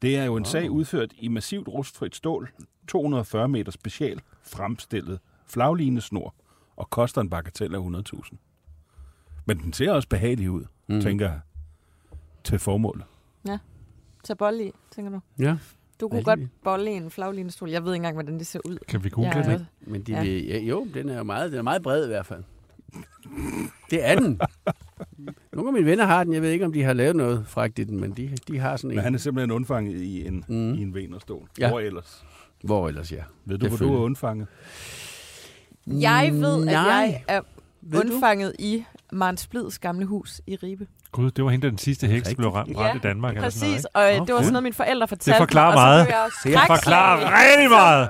[0.01, 2.49] Det er jo en sag udført i massivt rustfrit stål,
[2.87, 6.35] 240 meter special, fremstillet flaglinesnor,
[6.75, 8.37] og koster en bagatel af 100.000.
[9.45, 11.01] Men den ser også behagelig ud, Mm.
[11.01, 11.39] tænker jeg,
[12.43, 13.03] til formålet.
[14.23, 15.19] Tag bold i, tænker du?
[15.39, 15.57] Ja,
[15.99, 17.69] Du kunne godt bolle i en flaglinestol.
[17.69, 18.77] Jeg ved ikke engang, hvordan det ser ud.
[18.87, 19.51] Kan vi google Ja.
[19.53, 19.65] det?
[19.81, 20.21] men de Ja.
[20.23, 22.43] vil, ja, jo, den er meget, den er meget bred i hvert fald.
[23.89, 24.39] Det er den.
[25.61, 26.33] Nogle af mine venner har den.
[26.33, 28.77] Jeg ved ikke, om de har lavet noget fragt i den, men de, de har
[28.77, 28.95] sådan en.
[28.95, 30.73] Men han er simpelthen undfanget i en, Mm.
[30.73, 31.47] i en venerstol.
[31.59, 31.63] Ja.
[31.65, 31.69] Ja.
[31.69, 32.23] Hvor ellers?
[32.63, 33.23] Hvor ellers, ja.
[33.45, 34.47] Ved du, hvor du er undfanget?
[35.87, 36.73] Jeg ved, at Nej.
[36.83, 37.41] jeg er
[37.81, 38.07] Ved du?
[38.13, 40.87] undfanget i Marens Blids gamle hus i Ribe.
[41.11, 43.35] Gud, det var hende, den sidste heks blev ramt, ramt i Danmark.
[43.35, 43.87] eller sådan præcis.
[43.93, 44.21] noget, Og ikke?
[44.21, 46.31] øh, det var sådan noget, mine forældre fortalte forklarer mig, og meget.
[46.43, 48.09] Det forklarer rigtig meget.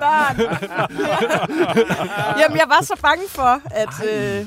[2.40, 3.94] Jamen, jeg var så bange for, at...
[4.40, 4.46] Øh,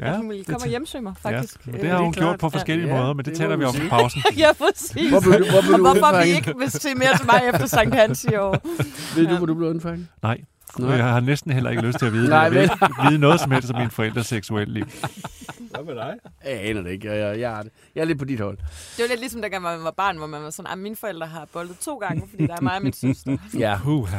[0.00, 1.66] Ja, hun ville komme og hjemsøge mig, faktisk.
[1.66, 2.26] Ja, Øh, det har det hun klart.
[2.26, 4.22] gjort på forskellige Ja, måder, men det, det taler vi om i pausen.
[4.36, 5.10] ja, præcis.
[5.10, 7.66] Hvor blev du, hvor blev Og hvorfor vi ikke vil se mere til mig efter
[7.66, 8.56] Sankt Hans i år.
[9.16, 9.36] Ved du, Ja.
[9.36, 10.06] hvor du blev undfanget?
[10.22, 10.40] Nej,
[10.78, 10.90] Nej.
[10.96, 12.74] jeg har næsten heller ikke lyst til at vide, Nej, ikke
[13.08, 14.84] vide noget som helst om mine forældres seksuelle liv.
[15.74, 16.14] Hvad med dig?
[16.44, 17.08] Jeg aner det ikke.
[17.12, 17.62] Jeg, jeg, jeg, er,
[17.94, 18.56] jeg er lidt på dit hold.
[18.56, 21.26] Det var lidt ligesom, dengang man var barn, hvor man var sådan, at mine forældre
[21.26, 23.36] har boldet to gange, fordi der er mig og min søster.
[23.58, 23.78] Ja.
[23.82, 24.16] Puha.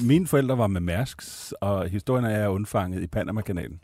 [0.00, 1.22] Mine forældre var med Mærsk,
[1.60, 3.80] og historien er, at jeg er undfanget i Panama-kanalen.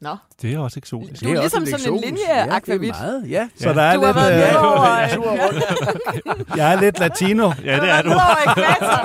[0.00, 1.24] Nå, Det er også eksotisk.
[1.24, 2.28] Du er også ligesom lidt sådan en eksotisk.
[2.36, 2.88] linjeakvavit.
[2.88, 3.30] Ja, det er meget.
[3.30, 3.48] Ja.
[3.60, 5.14] Så der er du har lidt, været med øh.
[5.14, 6.56] Tur rundt.
[6.56, 7.52] jeg er lidt latino.
[7.64, 8.10] Ja, det er du.
[8.10, 8.96] Over ekvator.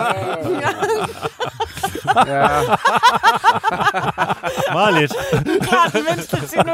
[2.15, 2.49] Ja, Ja.
[4.73, 5.11] Meget lidt.
[5.61, 6.73] klart den mindste her studie.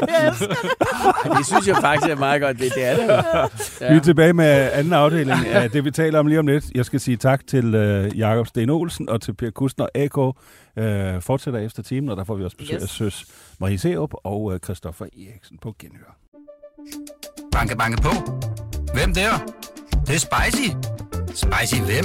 [1.38, 1.46] Det.
[1.46, 2.58] Synes jeg faktisk er meget godt.
[2.58, 3.02] Det, det er det
[3.82, 3.88] jo.
[3.90, 6.64] Vi er tilbage med anden afdeling af det, vi taler om lige om lidt.
[6.74, 10.18] Jeg skal sige tak til øh, Jakob Sten Olsen og til Per Kustner AK.
[10.76, 12.82] Øh, fortsætter efter timen, og der får vi også besøg Yes.
[12.82, 13.24] af Søs
[13.60, 16.16] Marie Seup og øh, Christoffer Eriksen på genhør.
[17.52, 18.10] Banke, banke på.
[18.94, 19.30] Hvem der?
[19.90, 20.68] Det, det er spicy.
[21.34, 22.04] Spicy hvem?